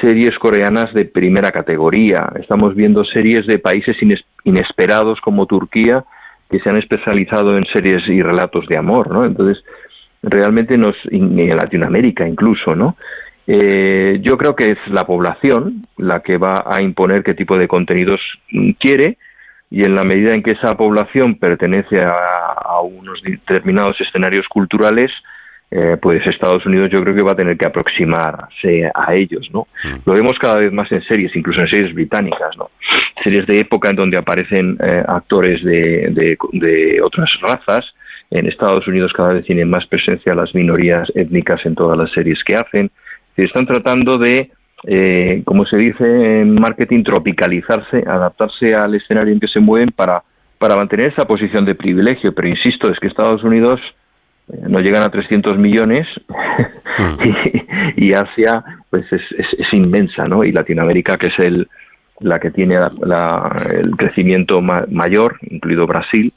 [0.00, 2.30] series coreanas de primera categoría.
[2.38, 3.96] Estamos viendo series de países
[4.44, 6.04] inesperados como Turquía
[6.50, 9.24] que se han especializado en series y relatos de amor, ¿no?
[9.24, 9.64] Entonces,
[10.26, 12.96] realmente nos, en Latinoamérica incluso, ¿no?
[13.46, 17.68] Eh, yo creo que es la población la que va a imponer qué tipo de
[17.68, 18.20] contenidos
[18.80, 19.18] quiere
[19.70, 25.10] y en la medida en que esa población pertenece a, unos determinados escenarios culturales,
[25.70, 29.66] eh, pues Estados Unidos yo creo que va a tener que aproximarse a ellos, ¿no?
[29.82, 29.96] Mm.
[30.04, 32.70] Lo vemos cada vez más en series, incluso en series británicas, ¿no?
[33.22, 37.95] Series de época en donde aparecen eh, actores de, de otras razas,
[38.30, 42.42] en Estados Unidos cada vez tienen más presencia las minorías étnicas en todas las series
[42.44, 42.90] que hacen.
[43.36, 44.50] Están tratando de,
[44.84, 46.04] eh, como se dice
[46.40, 50.22] en marketing, tropicalizarse, adaptarse al escenario en que se mueven para,
[50.58, 52.34] para mantener esa posición de privilegio.
[52.34, 53.80] Pero insisto, es que Estados Unidos
[54.52, 56.08] eh, no llegan a 300 millones
[56.98, 57.96] hmm.
[57.96, 60.42] y, Asia pues es, es, inmensa, ¿no?
[60.44, 61.68] Y Latinoamérica, que es el,
[62.20, 66.32] la que tiene el crecimiento mayor, incluido Brasil,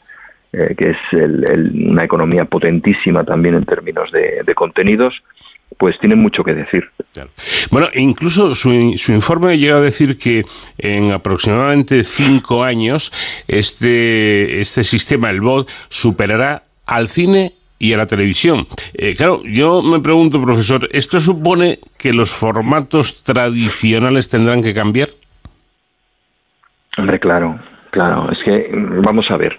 [0.53, 5.13] eh, que es una economía potentísima también en términos de, contenidos,
[5.77, 6.89] pues tiene mucho que decir.
[7.69, 10.43] Bueno, incluso su, su, informe llega a decir que
[10.77, 13.11] en aproximadamente cinco años
[13.47, 18.65] este, este sistema, el BOD, superará al cine y a la televisión.
[18.93, 25.07] Eh, claro, yo me pregunto, profesor, ¿esto supone que los formatos tradicionales tendrán que cambiar?
[26.97, 27.57] Hombre, claro,
[27.91, 28.31] claro.
[28.31, 29.57] Es que, vamos a ver,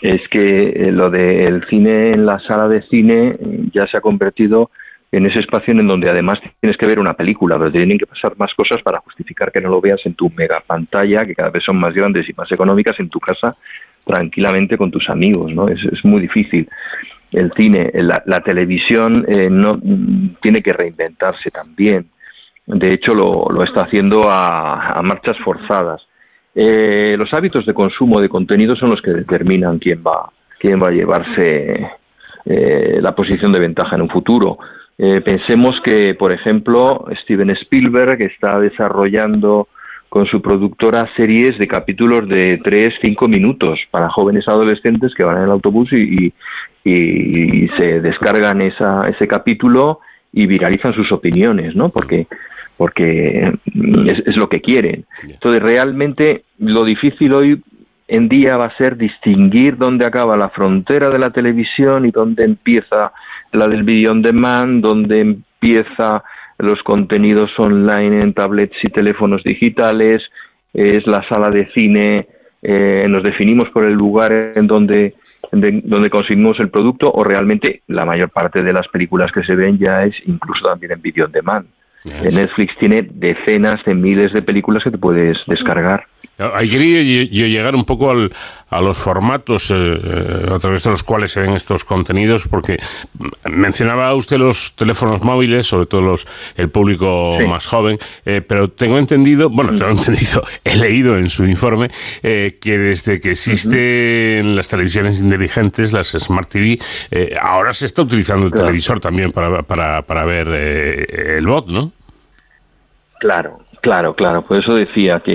[0.00, 3.32] es que eh, lo del cine en la sala de cine
[3.72, 4.70] ya se ha convertido
[5.12, 8.36] en ese espacio en donde además tienes que ver una película, pero tienen que pasar
[8.36, 11.64] más cosas para justificar que no lo veas en tu mega pantalla, que cada vez
[11.64, 13.56] son más grandes y más económicas, en tu casa,
[14.04, 15.68] tranquilamente con tus amigos, ¿no?
[15.68, 16.68] Es, es muy difícil.
[17.32, 19.80] El cine, la, televisión eh, no
[20.40, 22.06] tiene que reinventarse también.
[22.66, 26.05] De hecho, lo, lo está haciendo a marchas forzadas
[26.58, 30.88] eh, los hábitos de consumo de contenido son los que determinan quién va, quién va
[30.88, 31.86] a llevarse
[32.46, 34.56] eh, la posición de ventaja en un futuro.
[34.96, 39.68] Eh, pensemos que, por ejemplo, Steven Spielberg está desarrollando
[40.08, 45.36] con su productora series de capítulos de 3, 5 minutos para jóvenes adolescentes que van
[45.36, 46.32] en el autobús y,
[46.84, 50.00] y, se descargan esa, ese capítulo
[50.32, 51.90] y viralizan sus opiniones, ¿no?
[51.90, 52.28] Porque
[52.76, 53.52] porque
[54.06, 55.04] es, lo que quieren.
[55.22, 57.62] Entonces, realmente lo difícil hoy
[58.08, 62.44] en día va a ser distinguir dónde acaba la frontera de la televisión y dónde
[62.44, 63.12] empieza
[63.52, 66.22] la del video on demand, dónde empieza
[66.58, 70.22] los contenidos online en tablets y teléfonos digitales,
[70.72, 72.28] es la sala de cine,
[72.62, 75.14] eh, nos definimos por el lugar en donde,
[75.52, 79.78] donde consumimos el producto o realmente la mayor parte de las películas que se ven
[79.78, 81.66] ya es incluso también en video on demand.
[82.22, 86.06] Netflix tiene decenas de miles de películas que te puedes descargar.
[86.38, 88.30] Ahí quería yo llegar un poco al,
[88.68, 92.78] a los formatos eh, eh, a través de los cuales se ven estos contenidos, porque
[93.44, 96.26] mencionaba usted los teléfonos móviles, sobre todo los
[96.56, 101.46] el público más joven, eh, pero tengo entendido, bueno, tengo entendido, he leído en su
[101.46, 101.90] informe
[102.20, 106.78] que desde que existen las televisiones inteligentes, las Smart TV,
[107.40, 111.92] ahora se está utilizando el televisor también para, para, para ver el bot, ¿no?
[113.20, 115.32] Claro, Claro, claro, por eso decía que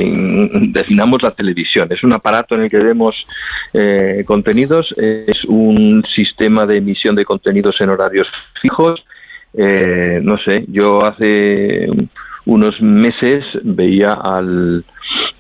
[0.73, 1.87] definamos la televisión.
[1.89, 3.25] Es un aparato en el que vemos
[3.73, 8.27] eh, contenidos, es un sistema de emisión de contenidos en horarios
[8.61, 9.05] fijos.
[9.53, 11.87] Eh, no sé, yo hace
[12.45, 14.83] unos meses veía al,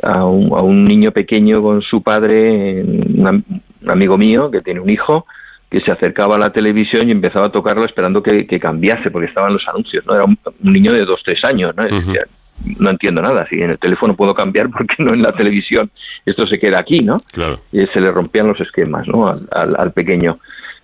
[0.03, 3.43] a, un, niño pequeño con su padre, un,
[3.87, 5.25] amigo mío que tiene un hijo,
[5.71, 9.53] que se acercaba a la televisión y empezaba a tocarlo esperando que, cambiase porque estaban
[9.53, 10.05] los anuncios.
[10.05, 11.73] no Era un, niño de dos, tres años.
[11.77, 11.85] ¿no?
[12.77, 13.47] no entiendo nada.
[13.47, 15.89] Si en el teléfono puedo cambiar, ¿por qué no en la televisión?
[16.25, 17.17] Esto se queda aquí, ¿no?
[17.31, 17.59] Claro.
[17.71, 19.29] Y se le rompían los esquemas, ¿no?
[19.29, 20.39] Al, al, pequeño.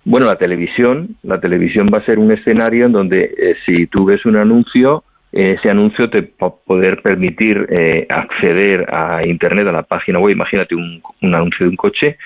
[0.06, 4.06] Bueno, la televisión, la televisión va a ser un escenario en donde eh, si tú
[4.06, 9.72] ves un anuncio, ese anuncio te va a poder permitir eh, acceder a Internet, a
[9.72, 10.32] la página web.
[10.32, 12.16] Imagínate un, un anuncio de un coche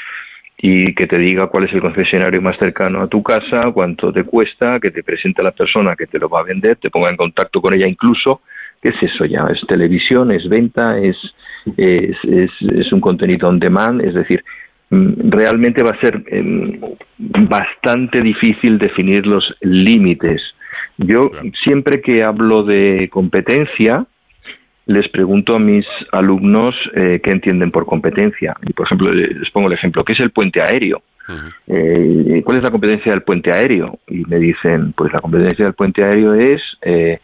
[0.65, 4.23] y que te diga cuál es el concesionario más cercano a tu casa, cuánto te
[4.23, 7.17] cuesta, que te presente la persona que te lo va a vender, te ponga en
[7.17, 8.43] contacto con ella incluso.
[8.81, 9.49] ¿Qué es eso ya?
[9.53, 11.17] Es televisión, es venta, es,
[11.77, 14.45] es, es, un contenido on demand, es decir,
[14.91, 16.81] mm, realmente va a ser em,
[17.19, 20.43] bastante difícil definir los límites.
[20.97, 21.33] Yo
[21.65, 24.07] siempre que hablo de competencia,
[24.87, 28.57] les pregunto a mis alumnos eh, qué entienden por competencia.
[28.63, 31.03] Y, por ejemplo, les pongo el ejemplo, ¿qué es el puente aéreo?
[31.69, 33.99] Eh, ¿Cuál es la competencia del puente aéreo?
[34.09, 37.21] Y me dicen, pues la competencia del puente aéreo es eh,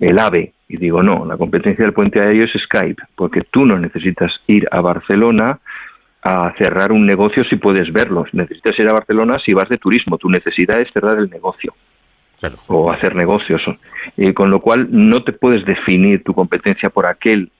[0.00, 0.52] el AVE.
[0.68, 4.68] Y digo, no, la competencia del puente aéreo es Skype, porque tú no necesitas ir
[4.70, 5.58] a Barcelona
[6.22, 8.26] a cerrar un negocio si puedes verlo.
[8.32, 10.18] Necesitas ir a Barcelona si vas de turismo.
[10.18, 11.74] Tu necesidad es cerrar el negocio
[12.66, 13.62] o hacer negocios.
[14.16, 17.50] Y con lo cual no te puedes definir tu competencia por aquel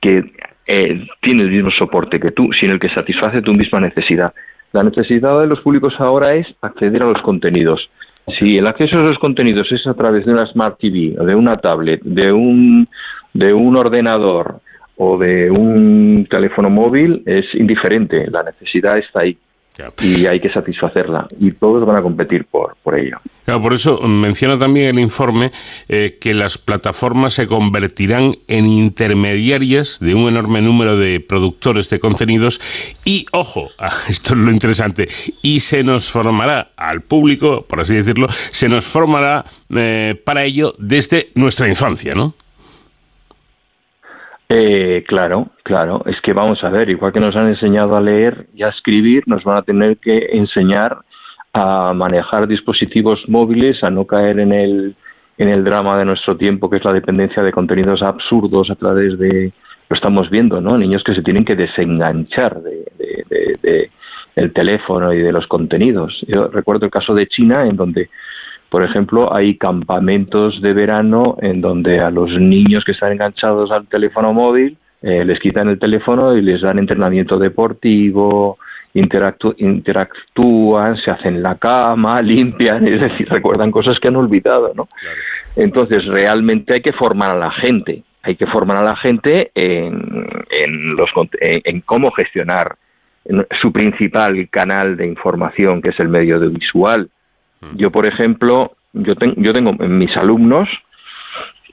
[0.00, 0.32] que
[0.66, 4.32] eh, tiene el mismo soporte que tú, sino el que satisface tu misma necesidad.
[4.72, 7.88] La necesidad de los públicos ahora es acceder a los contenidos.
[8.32, 11.34] Si el acceso a esos contenidos es a través de una Smart TV, o de
[11.34, 12.88] una tablet, de un,
[13.32, 14.60] de un ordenador
[14.96, 18.28] o de un teléfono móvil, es indiferente.
[18.30, 19.38] La necesidad está ahí
[20.02, 23.18] y hay que satisfacerla y todos van a competir por, por ello.
[23.44, 25.50] por eso menciona también el informe
[25.88, 31.98] eh, que las plataformas se convertirán en intermediarias de un enorme número de productores de
[31.98, 32.60] contenidos
[33.04, 33.68] y, ojo,
[34.08, 35.08] esto es lo interesante,
[35.42, 40.74] y se nos formará al público, por así decirlo, se nos formará eh, para ello
[40.78, 42.34] desde nuestra infancia, ¿no?
[44.48, 46.02] Eh, claro, claro.
[46.06, 49.24] Es que vamos a ver, igual que nos han enseñado a leer y a escribir,
[49.26, 50.98] nos van a tener que enseñar
[51.52, 54.94] a manejar dispositivos móviles, a no caer en el,
[55.38, 59.18] en el drama de nuestro tiempo, que es la dependencia de contenidos absurdos a través
[59.18, 59.52] de,
[59.88, 60.78] lo estamos viendo, ¿no?
[60.78, 63.90] Niños que se tienen que desenganchar de, de, de,
[64.36, 66.24] el teléfono y de los contenidos.
[66.28, 68.08] Yo recuerdo el caso de China, en donde
[68.68, 73.86] por ejemplo, hay campamentos de verano en donde a los niños que están enganchados al
[73.86, 78.58] teléfono móvil eh, les quitan el teléfono y les dan entrenamiento deportivo,
[78.94, 84.88] interactúan, se hacen la cama, limpian, es decir, recuerdan cosas que han olvidado, ¿no?
[85.54, 90.26] Entonces, realmente hay que formar a la gente, hay que formar a la gente en,
[90.50, 92.76] en, los, en cómo gestionar
[93.60, 97.10] su principal canal de información, que es el medio audiovisual,
[97.60, 97.76] Mm.
[97.76, 100.68] Yo, por ejemplo, yo, yo tengo en mis alumnos,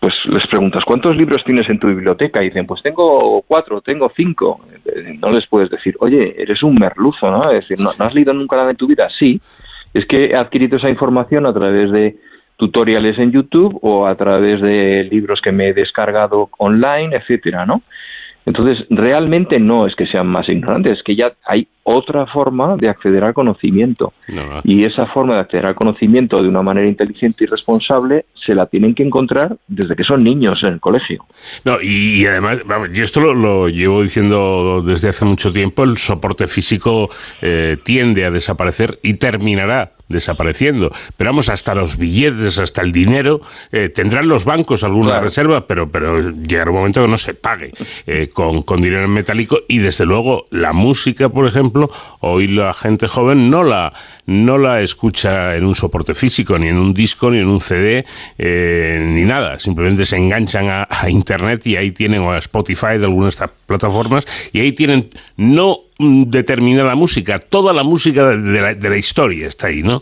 [0.03, 2.43] pues les preguntas, ¿cuántos libros tienes en tu biblioteca?
[2.43, 4.59] Y dicen, pues tengo cuatro, tengo cinco.
[5.21, 7.49] No les puedes decir, oye, eres un merluzo, ¿no?
[7.49, 9.07] Es decir, ¿no, has leído nunca nada en tu vida?
[9.17, 9.39] Sí.
[9.93, 12.17] Es que he adquirido esa información a través de
[12.57, 17.81] tutoriales en YouTube o a través de libros que me he descargado online, etcétera, ¿no?
[18.45, 22.89] Entonces, realmente no es que sean más ignorantes, es que ya hay otra forma de
[22.89, 24.13] acceder al conocimiento.
[24.63, 28.65] Y esa forma de acceder al conocimiento de una manera inteligente y responsable se la
[28.67, 31.25] tienen que encontrar desde que son niños en el colegio.
[31.65, 32.59] No, y, además,
[32.93, 37.09] y esto lo, llevo diciendo desde hace mucho tiempo, el soporte físico
[37.41, 40.91] eh, tiende a desaparecer y terminará desapareciendo.
[41.17, 45.89] Pero vamos, hasta los billetes, hasta el dinero, eh, tendrán los bancos alguna reserva, pero,
[45.91, 47.71] pero llegará un momento que no se pague
[48.05, 51.72] eh, con, con, dinero en metálico y desde luego la música, por ejemplo,
[52.19, 53.93] hoy la gente joven no la,
[54.25, 58.05] no la escucha en un soporte físico, ni en un disco, ni en un CD,
[58.37, 59.59] eh, ni nada.
[59.59, 63.49] Simplemente se enganchan a, Internet y ahí tienen, o a Spotify de algunas de estas
[63.65, 69.47] plataformas, y ahí tienen no determinada música, toda la música de la, de la historia
[69.47, 70.01] está ahí, ¿no?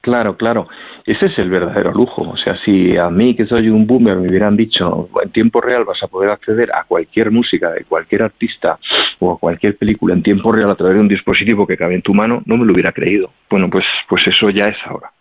[0.00, 0.68] Claro, claro.
[1.06, 2.22] Ese es el verdadero lujo.
[2.22, 5.84] O sea, si a mí, que soy un boomer, me hubieran dicho en tiempo real
[5.84, 8.78] vas a poder acceder a cualquier música de cualquier artista
[9.20, 12.02] o a cualquier película en tiempo real a través de un dispositivo que cabe en
[12.02, 13.30] tu mano, no me lo hubiera creído.
[13.48, 15.12] Bueno, pues, pues eso ya es ahora.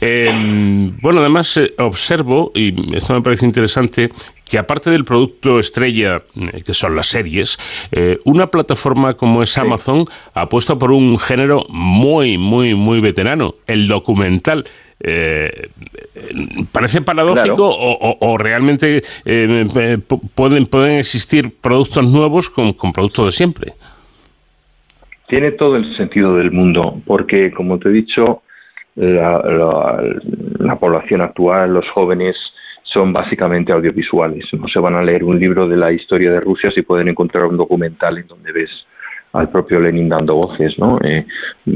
[0.00, 4.10] Em, bueno, además eh, observo, y esto me parece interesante,
[4.48, 7.58] que aparte del producto estrella, eh, que son las series,
[7.92, 10.04] eh, una plataforma como es Amazon
[10.34, 14.64] apuesta por un género muy, muy, muy veterano, el documental.
[16.72, 19.02] ¿Parece paradójico o, realmente
[20.34, 23.72] pueden, pueden existir productos nuevos con, con productos de siempre?
[25.28, 28.42] Tiene todo el sentido del mundo, porque como te he dicho,
[28.96, 32.36] la, población actual, los jóvenes,
[32.82, 34.46] son básicamente audiovisuales.
[34.52, 37.46] No se van a leer un libro de la historia de Rusia si pueden encontrar
[37.46, 38.70] un documental en donde ves
[39.32, 40.96] al propio Lenin dando voces, ¿no?
[41.02, 41.26] Eh,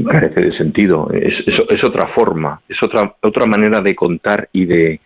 [0.09, 1.09] carece de sentido.
[1.11, 5.01] Es, es, otra forma, es otra otra manera de contar y de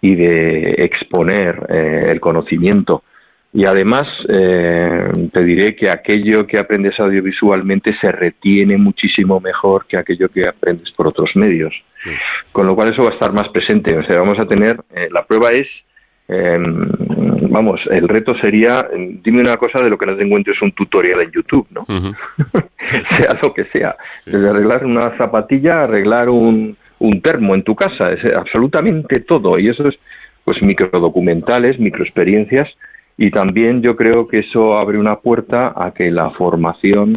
[0.00, 3.02] y de exponer eh, el conocimiento.
[3.56, 9.96] Y además eh, te diré que aquello que aprendes audiovisualmente se retiene muchísimo mejor que
[9.96, 11.74] aquello que aprendes por otros medios.
[12.52, 13.96] Con lo cual eso va a estar más presente.
[13.96, 15.66] O sea, vamos a tener, eh, la prueba es,
[16.28, 16.86] em,
[17.48, 21.22] vamos, el reto sería, dime una cosa de lo que no te encuentres un tutorial
[21.22, 21.86] en YouTube, ¿no?
[22.84, 23.96] sea lo que sea.
[24.26, 29.58] Desde arreglar una zapatilla, arreglar un, un termo en tu casa, es absolutamente todo.
[29.58, 29.98] Y eso es,
[30.44, 32.68] pues, microdocumentales, microexperiencias
[33.18, 37.14] y también yo creo que eso abre una puerta a que la formación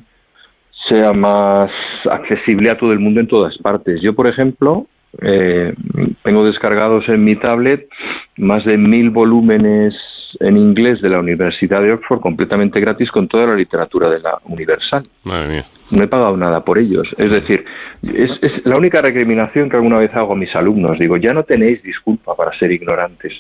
[0.87, 1.71] sea más
[2.09, 4.01] accesible a todo el mundo en todas partes.
[4.01, 4.87] Yo, por ejemplo,
[5.21, 5.73] eh,
[6.23, 7.87] tengo descargados en mi tablet
[8.37, 9.95] más de mil volúmenes
[10.39, 14.37] en inglés de la Universidad de Oxford completamente gratis con toda la literatura de la
[14.45, 15.03] Universal.
[15.91, 17.07] No he pagado nada por ellos.
[17.17, 17.65] Es decir,
[18.03, 20.99] es, es la única recriminación que alguna vez hago a mis alumnos.
[20.99, 23.33] Digo, ya no tenéis disculpa para ser ignorantes.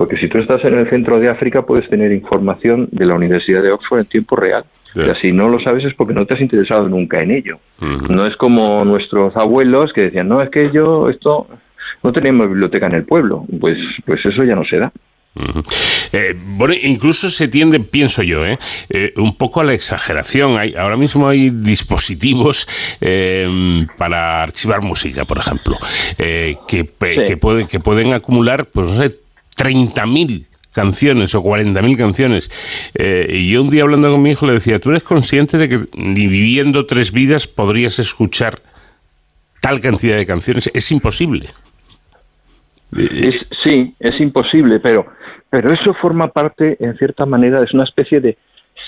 [0.00, 3.62] Porque si tú estás en el centro de África puedes tener información de la Universidad
[3.62, 4.64] de Oxford en tiempo real.
[4.96, 7.58] Y si no lo sabes es porque no te has interesado nunca en ello.
[8.08, 11.48] No es como nuestros abuelos que decían, no, es que yo esto
[12.02, 13.44] no tenemos biblioteca en el pueblo.
[13.60, 13.76] Pues,
[14.06, 14.90] pues eso ya no se da.
[16.12, 20.56] Eh, bueno, incluso se tiende, pienso yo, eh, eh, un poco a la exageración.
[20.56, 22.66] Hay, ahora mismo hay dispositivos
[23.98, 25.76] para archivar música, por ejemplo,
[26.16, 29.10] que, que, que pueden acumular, pues no sé,
[29.60, 32.50] 30.000 canciones o 40.000 canciones.
[32.94, 35.68] Eh, y yo un día hablando con mi hijo le decía, ¿tú eres consciente de
[35.68, 38.54] que ni viviendo tres vidas podrías escuchar
[39.60, 40.70] tal cantidad de canciones?
[40.72, 41.46] Es imposible.
[43.62, 45.06] sí, es imposible, pero,
[45.50, 48.38] pero eso forma parte, en cierta manera, es una especie de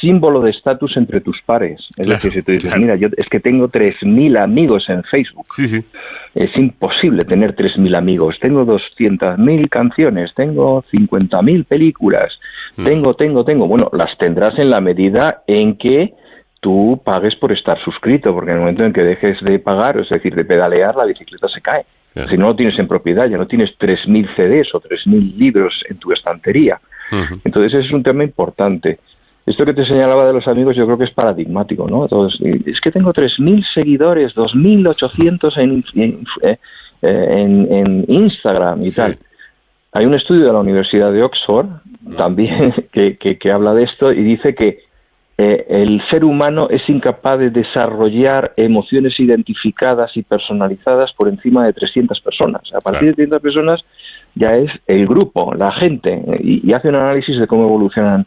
[0.02, 1.80] símbolo de estatus entre tus pares.
[1.96, 5.46] Es decir, si tú dices, mira, yo es que tengo 3.000 amigos en Facebook.
[6.34, 8.38] Es imposible tener 3.000 amigos.
[8.40, 12.38] Tengo 200.000 canciones, tengo 50.000 películas,
[12.76, 12.84] mm.
[12.84, 13.66] tengo, tengo, tengo.
[13.68, 16.14] Bueno, las tendrás en la medida en que
[16.60, 20.08] tú pagues por estar suscrito, porque en el momento en que dejes de pagar, es
[20.08, 21.84] decir, de pedalear, la bicicleta se cae.
[22.28, 25.96] Si no lo tienes en propiedad, ya no tienes 3.000 CDs o 3.000 libros en
[25.96, 26.78] tu estantería.
[27.44, 28.98] Entonces, ese es un tema importante.
[29.44, 32.04] Esto que te señalaba de los amigos yo creo que es paradigmático, ¿no?
[32.04, 36.58] Entonces, es que tengo 3.000 seguidores, 2.800 en, en, eh,
[37.02, 39.18] en, en, Instagram y tal.
[39.92, 41.66] Hay un estudio de la Universidad de Oxford
[42.16, 44.78] también que, que, habla de esto y dice que
[45.38, 51.72] eh, el ser humano es incapaz de desarrollar emociones identificadas y personalizadas por encima de
[51.72, 52.62] 300 personas.
[52.72, 53.84] A partir de 300 personas
[54.36, 58.24] ya es el grupo, la gente, y, y hace un análisis de cómo evolucionan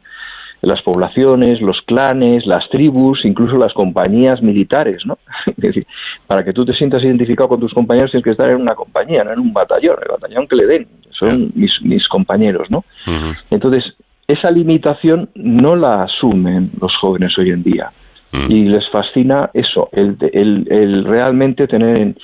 [0.62, 5.18] las poblaciones, los clanes, las tribus, incluso las compañías militares, ¿no?
[5.46, 5.88] Es decir,
[6.28, 9.24] para que tú te sientas identificado con tus compañeros tienes que estar en una compañía,
[9.24, 12.84] no en un batallón, el batallón que le den, son mis, mis compañeros, ¿no?
[13.50, 13.96] Entonces,
[14.28, 17.92] esa limitación no la asumen los jóvenes hoy en día.
[18.32, 18.52] Mm.
[18.52, 22.18] Y les fascina eso, el, el, el realmente tener en,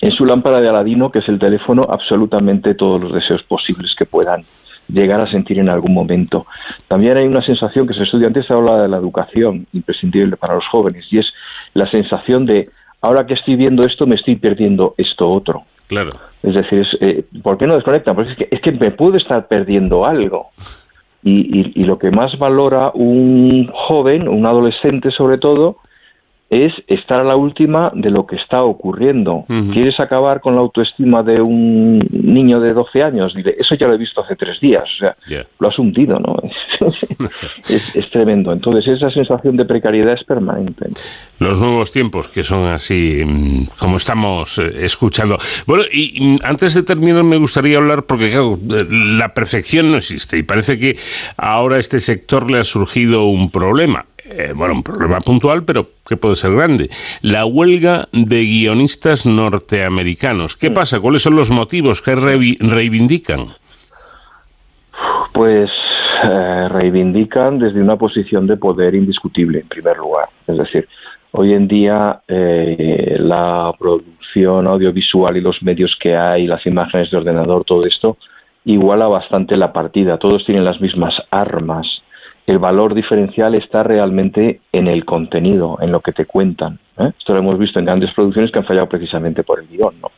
[0.00, 4.06] en su lámpara de Aladino, que es el teléfono, absolutamente todos los deseos posibles que
[4.06, 4.44] puedan
[4.88, 6.46] llegar a sentir en algún momento.
[6.88, 10.54] También hay una sensación que se estudia antes, se habla de la educación imprescindible para
[10.54, 11.32] los jóvenes, y es
[11.74, 12.70] la sensación de,
[13.00, 15.64] ahora que estoy viendo esto, me estoy perdiendo esto otro.
[15.86, 16.12] Claro.
[16.42, 18.14] Es decir, eh, ¿por qué no desconectan?
[18.14, 20.48] Porque es que, es que me puedo estar perdiendo algo.
[21.26, 25.78] Y, y, lo que más valora un joven, un adolescente sobre todo,
[26.50, 29.44] es estar a la última de lo que está ocurriendo.
[29.72, 33.34] ¿Quieres acabar con la autoestima de un niño de 12 años?
[33.34, 34.84] Dile, eso ya lo he visto hace tres días.
[34.84, 35.16] O sea,
[35.58, 36.36] lo has hundido, ¿no?
[37.68, 38.52] es, tremendo.
[38.52, 40.90] Entonces, esa sensación de precariedad es permanente.
[41.40, 45.38] Los nuevos tiempos que son así, mm, como estamos eh, escuchando.
[45.66, 48.58] Bueno, y mm, antes de terminar, me gustaría hablar, porque claro,
[48.90, 50.96] la perfección no existe y parece que
[51.36, 54.04] ahora a este sector le ha surgido un problema
[54.36, 56.90] eh, bueno, un problema puntual, pero que puede ser grande.
[57.22, 60.56] La huelga de guionistas norteamericanos.
[60.56, 60.74] ¿Qué mm.
[60.74, 61.00] pasa?
[61.00, 63.46] ¿Cuáles son los motivos que reivindican?
[65.32, 65.70] Pues
[66.24, 70.28] eh, reivindican desde una posición de poder indiscutible, en primer lugar.
[70.46, 70.88] Es decir,
[71.32, 77.16] hoy en día eh, la producción audiovisual y los medios que hay, las imágenes de
[77.16, 78.16] ordenador, todo esto,
[78.64, 80.18] iguala bastante la partida.
[80.18, 82.03] Todos tienen las mismas armas
[82.46, 86.78] el valor diferencial está realmente en el contenido, en lo que te cuentan.
[86.98, 87.10] ¿eh?
[87.18, 89.94] Esto lo hemos visto en grandes producciones que han fallado precisamente por el guion.
[90.02, 90.10] ¿no?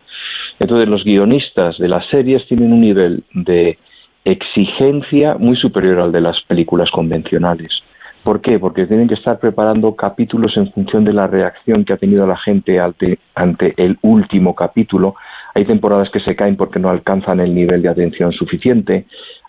[0.59, 3.79] Entonces, los guionistas de las series tienen un nivel de
[4.25, 7.83] exigencia muy superior al de las películas convencionales.
[8.25, 8.59] ¿Por qué?
[8.59, 12.37] Porque tienen que estar preparando capítulos en función de la reacción que ha tenido la
[12.37, 15.15] gente ante, ante el último capítulo.
[15.55, 19.07] Hay temporadas que se caen porque no alcanzan el nivel de atención suficiente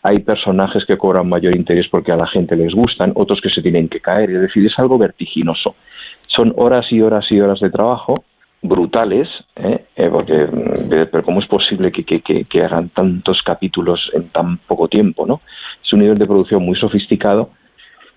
[0.07, 3.61] hay personajes que cobran mayor interés porque a la gente les gustan, otros que se
[3.61, 5.75] tienen que caer, es decir, es algo vertiginoso.
[6.27, 8.13] Son horas y horas y horas de trabajo
[8.61, 9.27] brutales,
[9.57, 9.83] ¿eh?
[9.97, 14.87] Eh, porque mm, pero cómo es posible que, que, hagan tantos capítulos en tan poco
[14.87, 15.41] tiempo, ¿no?
[15.83, 17.49] Es un nivel de producción muy sofisticado,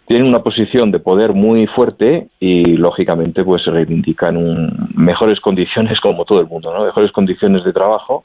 [0.07, 6.41] tienen una posición de poder muy fuerte y lógicamente pues reivindican mejores condiciones como todo
[6.41, 6.85] el mundo, ¿no?
[6.85, 8.25] Mejores condiciones de trabajo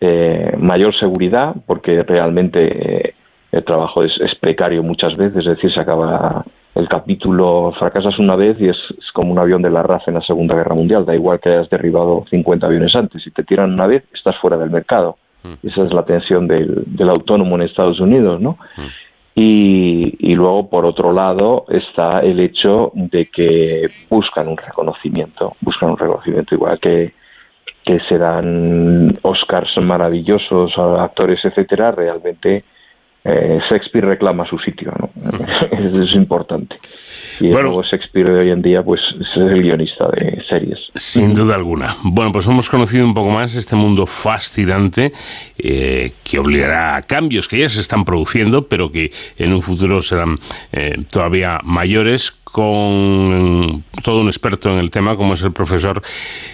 [0.00, 3.14] eh, mayor seguridad, porque realmente eh,
[3.52, 6.44] el trabajo es, precario muchas veces, es decir, se acaba
[6.74, 8.76] el capítulo, fracasas una vez y es,
[9.14, 11.70] como un avión de la RAF en la Segunda Guerra Mundial, da igual que hayas
[11.70, 15.16] derribado 50 aviones antes, si te tiran una vez, estás fuera del mercado.
[15.42, 15.66] Mm.
[15.66, 18.58] Esa es la tensión del, autónomo en Estados Unidos, ¿no?
[18.76, 18.86] Mm.
[19.38, 25.90] Y, y, luego, por otro lado, está el hecho de que buscan un reconocimiento, buscan
[25.90, 27.12] un reconocimiento igual que
[27.86, 32.64] que se dan Oscars maravillosos a actores, etcétera, realmente
[33.24, 35.10] eh, Shakespeare reclama su sitio, ¿no?
[35.70, 36.76] Eso es importante.
[37.40, 40.78] Y luego Shakespeare de hoy en día, pues es el guionista de series.
[40.94, 41.94] Sin duda alguna.
[42.02, 45.12] Bueno, pues hemos conocido un poco más este mundo fascinante
[45.58, 50.00] eh, que obligará a cambios que ya se están produciendo, pero que en un futuro
[50.02, 50.38] serán
[50.72, 56.00] eh, todavía mayores con todo un experto en el tema, como es el profesor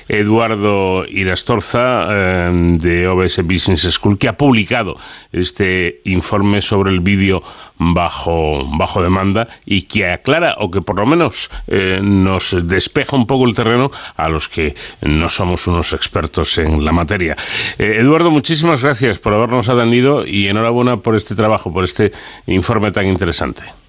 [0.08, 2.50] Eduardo Irastorza eh,
[2.80, 4.96] de OBS Business School, que ha publicado
[5.30, 7.40] este informe sobre el vídeo
[7.78, 13.28] bajo, bajo demanda y que aclara o que por lo menos eh, nos despeja un
[13.28, 17.36] poco el terreno a los que no somos unos expertos en la materia.
[17.78, 22.10] Eh, Eduardo, muchísimas gracias por habernos atendido y enhorabuena por este trabajo, por este
[22.48, 23.81] informe tan interesante.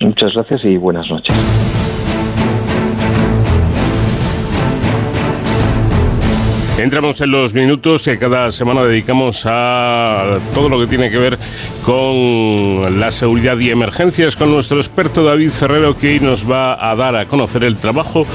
[0.00, 1.34] Muchas gracias y buenas noches.
[6.78, 11.36] Entramos en los minutos que cada semana dedicamos a todo lo que tiene que ver
[11.82, 16.94] con la seguridad y emergencias con nuestro experto David Ferrero que hoy nos va a
[16.94, 18.26] dar a conocer el trabajo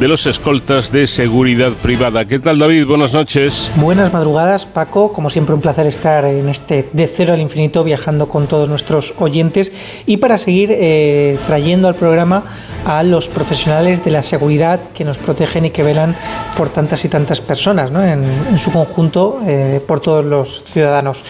[0.00, 2.24] de los escoltas de seguridad privada.
[2.24, 2.86] ¿Qué tal David?
[2.86, 3.70] Buenas noches.
[3.76, 8.26] Buenas madrugadas Paco, como siempre un placer estar en este de cero al infinito viajando
[8.26, 9.70] con todos nuestros oyentes
[10.06, 12.42] y para seguir eh, trayendo al programa
[12.84, 16.16] a los profesionales de la seguridad que nos protegen y que velan
[16.56, 21.24] por tantas y tantas personas en, su conjunto eh, por todos los ciudadanos.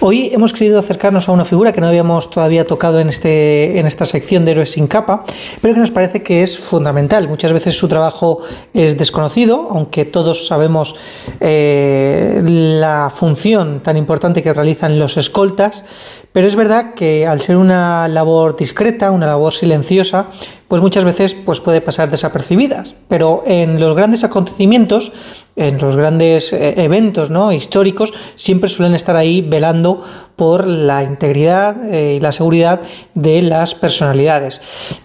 [0.00, 3.86] Hoy hemos querido acercarnos a una figura que no habíamos todavía tocado en, este, en
[3.86, 5.24] esta sección de Héroes sin capa,
[5.60, 7.28] pero que nos parece que es fundamental.
[7.28, 8.40] Muchas veces su trabajo
[8.74, 10.94] es desconocido, aunque todos sabemos
[11.40, 15.84] eh, la función tan importante que realizan los escoltas,
[16.32, 20.28] pero es verdad que al ser una labor discreta, una labor silenciosa,
[20.72, 22.94] pues muchas veces pues puede pasar desapercibidas.
[23.06, 25.12] Pero en los grandes acontecimientos,
[25.54, 27.52] en los grandes eh, eventos ¿no?
[27.52, 30.00] históricos, siempre suelen estar ahí velando
[30.34, 32.80] por la integridad eh, y la seguridad
[33.12, 34.62] de las personalidades.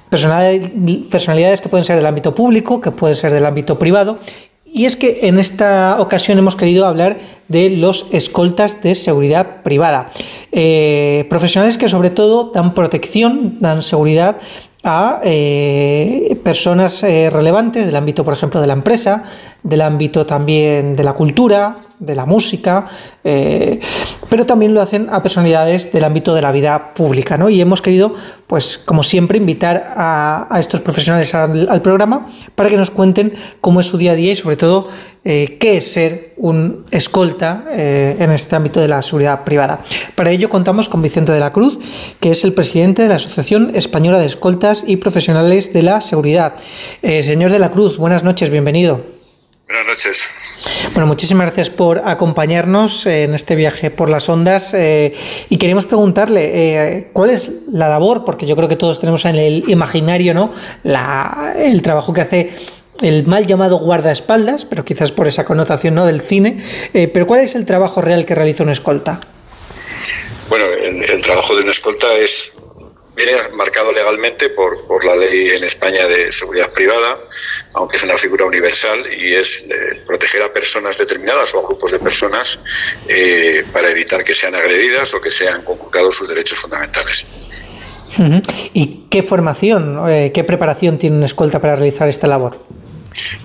[0.09, 4.19] Personalidades que pueden ser del ámbito público, que pueden ser del ámbito privado
[4.77, 7.17] y es que en esta ocasión hemos querido hablar
[7.47, 10.11] de los escoltas de seguridad privada.
[10.51, 14.37] Eh, profesionales que sobre todo dan protección, dan seguridad
[14.87, 19.23] a eh, personas eh, relevantes del ámbito, por ejemplo, de la empresa,
[19.61, 22.85] del ámbito también de la cultura, de la música,
[23.23, 23.79] eh,
[24.29, 27.37] pero también lo hacen a personalidades del ámbito de la vida pública.
[27.37, 27.49] ¿no?
[27.49, 28.13] Y hemos querido,
[28.45, 33.87] pues como siempre, invitar a, estos profesionales al, programa para que nos cuenten cómo es
[33.87, 34.89] su día a día y sobre todo
[35.23, 39.81] eh, qué es ser un escolta eh, en este ámbito de la seguridad privada.
[40.15, 41.79] Para ello contamos con Vicente de la Cruz,
[42.19, 46.53] que es el presidente de la Asociación Española de Escoltas y Profesionales de la Seguridad.
[47.01, 49.16] señor de la Cruz, buenas noches, bienvenido.
[49.67, 50.89] Buenas noches.
[50.93, 55.13] Bueno, muchísimas gracias por acompañarnos en este viaje por las ondas eh,
[55.49, 59.35] y queremos preguntarle eh, cuál es la labor, porque yo creo que todos tenemos en
[59.35, 60.53] el imaginario ¿no?
[60.83, 62.51] La, el trabajo que hace
[63.01, 66.05] el mal llamado guardaespaldas, pero quizás por esa connotación ¿no?
[66.05, 66.63] del cine,
[66.93, 69.19] eh, pero ¿cuál es el trabajo real que realiza un escolta?
[70.47, 72.56] Bueno, el trabajo de un escolta es
[73.17, 77.17] viene marcado legalmente por, por, la ley en España de seguridad privada,
[77.73, 81.91] aunque es una figura universal y es eh, proteger a personas determinadas o a grupos
[81.91, 82.59] de personas
[83.07, 87.25] eh, para evitar que sean agredidas o que sean conculcados sus derechos fundamentales.
[88.73, 92.63] ¿Y qué formación, eh, qué preparación tiene una escolta para realizar esta labor?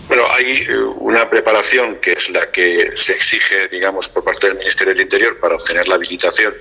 [0.07, 0.67] Bueno, hay
[0.99, 5.39] una preparación que es la que se exige, digamos, por parte del Ministerio del Interior
[5.41, 6.53] para obtener la habilitación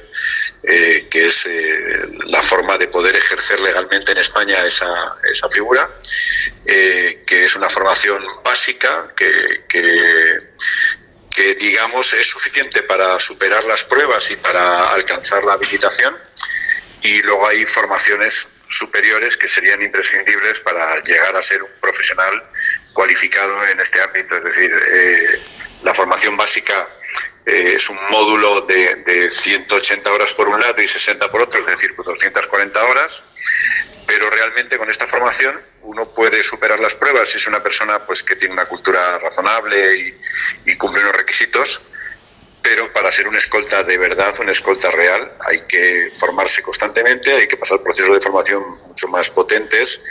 [0.64, 5.90] eh, que es eh, la forma de poder ejercer legalmente en España esa, esa figura,
[6.64, 14.30] eh, que es una formación básica que, que, digamos, es suficiente para superar las pruebas
[14.30, 16.16] y para alcanzar la habilitación.
[17.02, 22.44] Y luego hay formaciones superiores que serían imprescindibles para llegar a ser un profesional
[22.94, 24.38] cualificado en este ámbito.
[24.38, 24.72] Es decir,
[25.82, 26.88] la formación básica
[27.45, 31.59] eh, es un módulo de, de, 180 horas por un lado y 60 por otro,
[31.61, 33.23] es decir, 240 horas,
[34.05, 37.30] pero realmente con esta formación uno puede superar las pruebas.
[37.30, 40.19] Si es una persona pues que tiene una cultura razonable y,
[40.65, 41.81] y cumple unos requisitos
[42.62, 47.48] pero para ser un escolta de verdad, una escolta real, hay que formarse constantemente, hay
[47.48, 50.02] que pasar procesos de formación mucho más potentes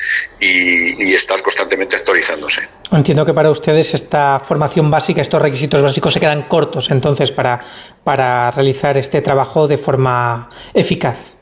[0.41, 2.67] y, estar constantemente actualizándose.
[2.93, 7.61] Entiendo que para ustedes esta formación básica, estos requisitos básicos se quedan cortos entonces para,
[8.05, 11.40] para realizar este trabajo de forma eficaz.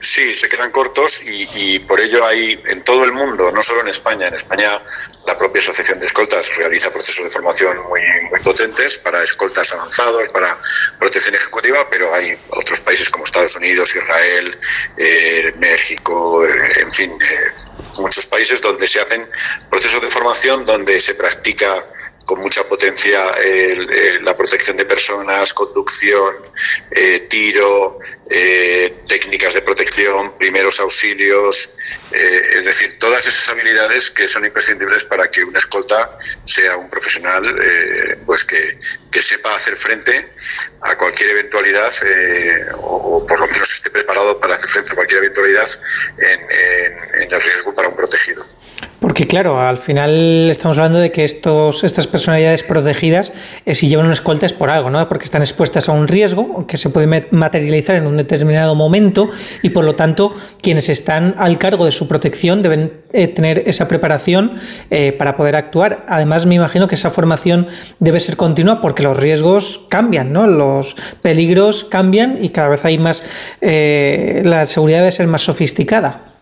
[0.00, 3.88] Sí, se quedan cortos y, por ello hay en todo el mundo, no solo en
[3.88, 4.82] España, en España
[5.26, 10.28] la propia Asociación de Escoltas realiza procesos de formación muy, muy potentes para escoltas avanzados,
[10.32, 10.58] para
[10.98, 14.58] protección ejecutiva, pero hay otros países como Estados Unidos, Israel,
[14.96, 17.50] eh, México, eh, en fin, eh,
[17.96, 19.28] muchos países donde se hacen
[19.70, 21.82] procesos de formación donde se practica
[22.24, 23.20] con mucha potencia
[24.22, 26.34] la protección de personas, conducción,
[26.90, 27.98] eh, tiro,
[28.30, 31.76] eh, técnicas de protección, primeros auxilios,
[32.10, 36.88] eh, es decir, todas esas habilidades que son imprescindibles para que un escolta sea un
[36.88, 37.42] profesional
[38.26, 38.78] pues que,
[39.22, 40.32] sepa hacer frente
[40.82, 41.90] a cualquier eventualidad
[42.74, 45.68] o, por lo menos esté preparado para hacer frente a cualquier eventualidad
[46.18, 46.40] en,
[47.22, 48.44] en el riesgo para un protegido.
[49.00, 53.32] Porque claro, al final estamos hablando de que estos, estas personalidades protegidas,
[53.66, 55.08] eh, si llevan una escolta es por algo, ¿no?
[55.08, 59.28] Porque están expuestas a un riesgo que se puede materializar en un determinado momento
[59.62, 60.32] y por lo tanto
[60.62, 64.54] quienes están al cargo de su protección deben eh, tener esa preparación
[64.90, 66.04] eh, para poder actuar.
[66.08, 67.68] Además, me imagino que esa formación
[68.00, 70.46] debe ser continua porque los riesgos cambian, ¿no?
[70.46, 73.22] Los peligros cambian y cada vez hay más,
[73.60, 76.33] la seguridad debe ser más sofisticada.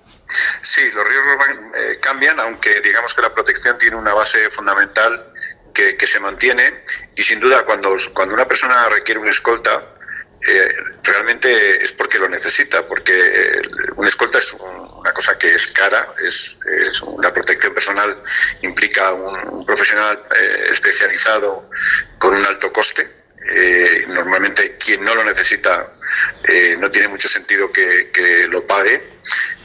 [0.60, 5.32] Sí, los riesgos eh, cambian, aunque digamos que la protección tiene una base fundamental
[5.74, 6.84] que, se mantiene
[7.16, 9.82] y sin duda cuando, cuando una persona requiere una escolta,
[10.46, 13.62] eh, realmente es porque lo necesita, porque eh,
[13.96, 16.58] una escolta es una cosa que es cara, es,
[17.20, 18.20] la protección personal
[18.62, 20.22] implica un, profesional
[20.70, 21.70] especializado
[22.18, 23.08] con un alto coste.
[24.08, 25.92] normalmente quien no lo necesita
[26.80, 29.12] no tiene mucho sentido que lo pague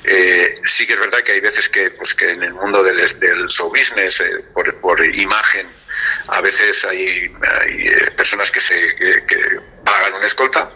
[0.03, 2.97] eh, sí que es verdad que hay veces que, pues, que en el mundo del,
[3.19, 5.67] del show business, eh, por, imagen,
[6.29, 7.31] a veces hay,
[7.65, 8.95] eh, personas que, se,
[9.83, 10.71] pagan una escolta.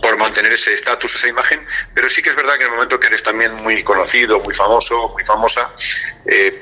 [0.00, 3.00] por mantener ese estatus, esa imagen, pero sí que es verdad que en el momento
[3.00, 5.70] que eres también muy conocido, muy famoso, muy famosa,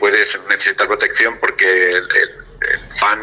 [0.00, 2.46] puedes necesitar protección porque el,
[2.88, 3.22] fan,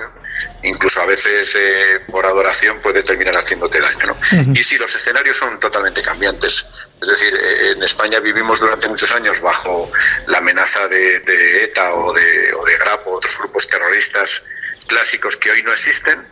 [0.63, 4.05] incluso a veces eh, por adoración, puede terminar haciéndote daño.
[4.07, 4.53] ¿no?
[4.53, 6.67] Y sí, los escenarios son totalmente cambiantes.
[7.03, 9.91] Es decir, eh, en España vivimos durante muchos años bajo
[10.27, 14.43] la amenaza de, ETA o de, o de GRAP o otros grupos terroristas
[14.87, 16.25] clásicos que hoy no existen,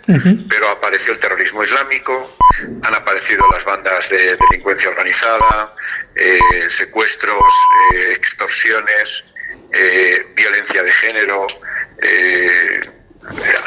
[0.49, 2.37] pero apareció el terrorismo islámico,
[2.83, 5.71] han aparecido las bandas de delincuencia organizada,
[6.15, 7.53] eh, secuestros,
[7.93, 9.33] eh, extorsiones,
[9.73, 11.47] eh, violencia de género,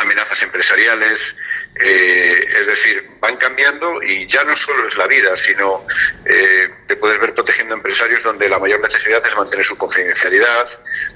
[0.00, 1.36] amenazas empresariales,
[1.76, 5.84] eh, es decir, van cambiando y ya no solo es la vida, sino
[6.24, 10.68] eh, te puedes ver protegiendo empresarios donde la mayor necesidad es mantener su confidencialidad,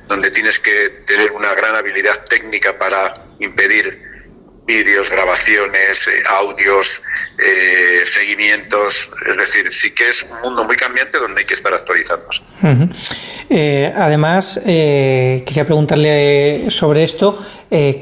[0.09, 4.07] donde tienes que tener una gran habilidad técnica para impedir
[4.69, 7.03] vídeos, grabaciones, eh, audios,
[7.39, 9.11] eh, seguimientos.
[9.28, 12.43] Es decir, sí que es un mundo muy cambiante donde hay que estar actualizándose.
[13.49, 17.43] Eh, además, quería preguntarle sobre esto.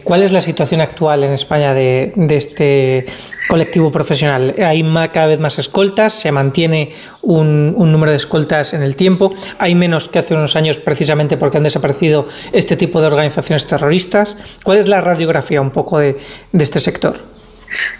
[0.04, 3.04] ¿Cuál es la situación actual en España de este
[3.48, 4.54] colectivo profesional?
[4.58, 4.82] ¿Hay
[5.12, 6.12] cada vez más escoltas?
[6.14, 6.94] ¿Se mantiene
[7.26, 9.34] un, número de escoltas en el tiempo?
[9.58, 14.36] ¿Hay menos que hace unos años precisamente porque han desaparecido este tipo de organizaciones terroristas?
[14.62, 16.16] ¿Cuál es la radiografía un poco de,
[16.56, 17.22] de este sector?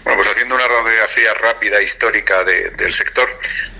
[0.03, 3.27] Bueno, pues haciendo una radiografía rápida histórica del sector,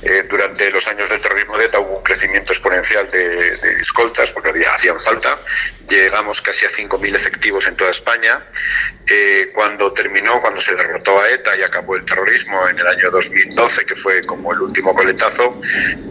[0.03, 4.49] eh, durante los años del terrorismo de ETA hubo un crecimiento exponencial de, escoltas, porque
[4.49, 5.39] había, hacían falta.
[5.87, 8.43] Llegamos casi a 5.000 efectivos en toda España.
[9.09, 13.09] Eh, cuando terminó, cuando se derrotó a ETA y acabó el terrorismo en el año
[13.09, 15.59] 2012, que fue como el último coletazo,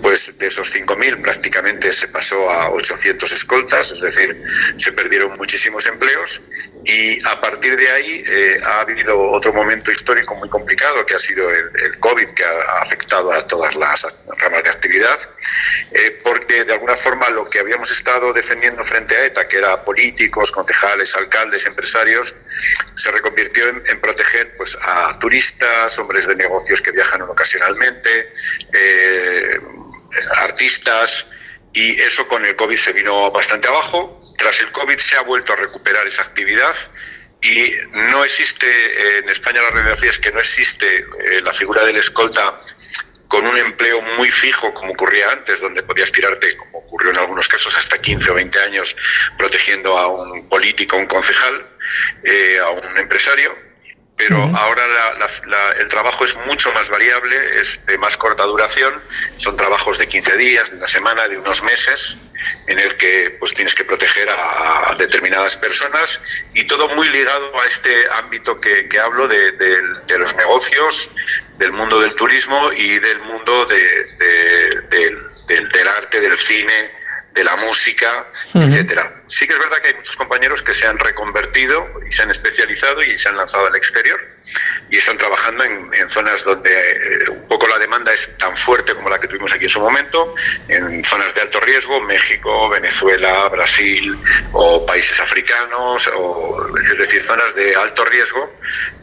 [0.00, 4.42] pues de esos 5.000 prácticamente se pasó a 800 escoltas, es decir,
[4.78, 6.40] se perdieron muchísimos empleos
[6.84, 11.18] y a partir de ahí eh, ha habido otro momento histórico muy complicado que ha
[11.18, 14.06] sido el, COVID, que ha afectado a todas las
[14.38, 15.18] ramas de actividad,
[15.90, 19.65] eh, porque de alguna forma lo que habíamos estado defendiendo frente a ETA, que era
[19.84, 22.34] políticos, concejales, alcaldes, empresarios,
[22.96, 28.32] se reconvirtió en, proteger pues, a turistas, hombres de negocios que viajan ocasionalmente,
[28.72, 29.60] eh,
[30.36, 31.28] artistas,
[31.72, 34.18] y eso con el COVID se vino bastante abajo.
[34.38, 36.74] Tras el COVID se ha vuelto a recuperar esa actividad
[37.42, 41.96] y no existe, en España la radiografía es que no existe eh, la figura del
[41.96, 42.60] escolta
[43.28, 47.48] con un empleo muy fijo como ocurría antes, donde podías tirarte, como ocurrió en algunos
[47.48, 48.96] casos, hasta 15 o 20 años
[49.36, 51.66] protegiendo a un político, a un concejal,
[52.22, 53.65] eh, a un empresario
[54.16, 54.82] pero ahora
[55.78, 58.94] el trabajo es mucho más variable, es de más corta duración,
[59.36, 62.16] son trabajos de 15 días, de una semana, de unos meses,
[62.66, 66.18] en el que pues tienes que proteger a, determinadas personas
[66.54, 69.52] y todo muy ligado a este ámbito que, hablo de,
[70.18, 71.10] los negocios,
[71.58, 75.18] del mundo del turismo y del mundo del
[75.98, 76.95] arte, del cine,
[77.36, 79.12] de la música, etcétera.
[79.26, 82.30] Sí que es verdad que hay muchos compañeros que se han reconvertido y se han
[82.30, 84.18] especializado y se han lanzado al exterior
[84.88, 89.10] y están trabajando en, zonas donde eh, un poco la demanda es tan fuerte como
[89.10, 90.34] la que tuvimos aquí en su momento,
[90.68, 94.18] en zonas de alto riesgo, México, Venezuela, Brasil
[94.52, 98.54] o países africanos, o, es decir, zonas de alto riesgo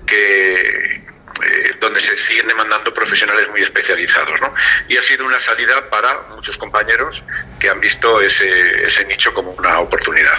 [0.08, 1.03] que,
[1.42, 4.40] eh, donde se siguen demandando profesionales muy especializados.
[4.42, 4.54] ¿no?
[4.88, 7.24] Y ha sido una salida para muchos compañeros
[7.60, 10.38] que han visto ese, ese nicho como una oportunidad.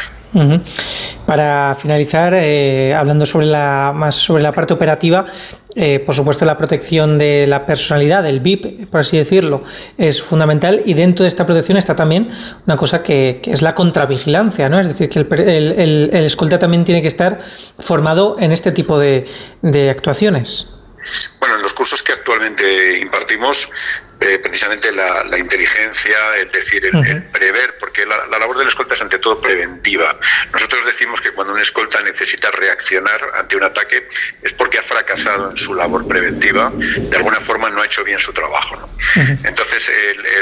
[1.26, 5.26] Para finalizar, eh, hablando sobre la, más sobre la parte operativa,
[5.76, 9.62] eh, por supuesto la protección de la personalidad, del VIP, por así decirlo,
[9.96, 12.30] es fundamental y dentro de esta protección está también
[12.66, 14.80] una cosa que, es la contravigilancia, ¿no?
[14.80, 17.38] Es decir, que el, el, escolta también tiene que estar
[17.78, 19.24] formado en este tipo de,
[19.62, 20.66] de actuaciones.
[21.39, 23.70] Bueno, en los cursos que actualmente impartimos
[24.20, 29.19] eh, precisamente la, inteligencia, es decir, el, prever, porque la, labor del escolta es ante
[29.19, 30.19] todo preventiva.
[30.53, 34.09] Nosotros decimos que cuando un escolta necesita reaccionar ante un ataque
[34.43, 38.20] es porque ha fracasado en su labor preventiva, de alguna forma no ha hecho bien
[38.20, 38.89] su trabajo.
[39.45, 39.91] Entonces,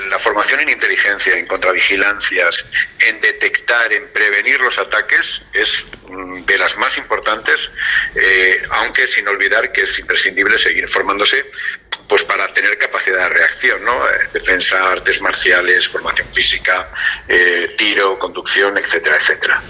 [0.08, 2.64] la formación en inteligencia, en contravigilancias,
[3.00, 7.70] en detectar, en prevenir los ataques es mm, de las más importantes,
[8.14, 11.44] eh, aunque sin olvidar que es imprescindible seguir formándose
[12.12, 13.92] pues para tener capacidad de reacción, ¿no?
[13.92, 16.90] Eh, defensa, artes marciales, formación física,
[17.26, 19.62] eh, tiro, conducción, etcétera, etcétera.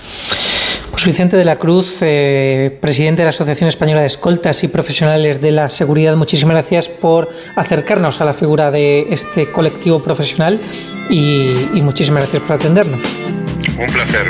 [0.91, 5.41] Pues Vicente de la Cruz, eh, presidente de la Asociación Española de Escoltas y Profesionales
[5.41, 10.61] de la Seguridad, muchísimas gracias por acercarnos a la figura de este colectivo profesional
[11.11, 12.99] y, y muchísimas gracias por atendernos.
[13.79, 14.27] Un placer.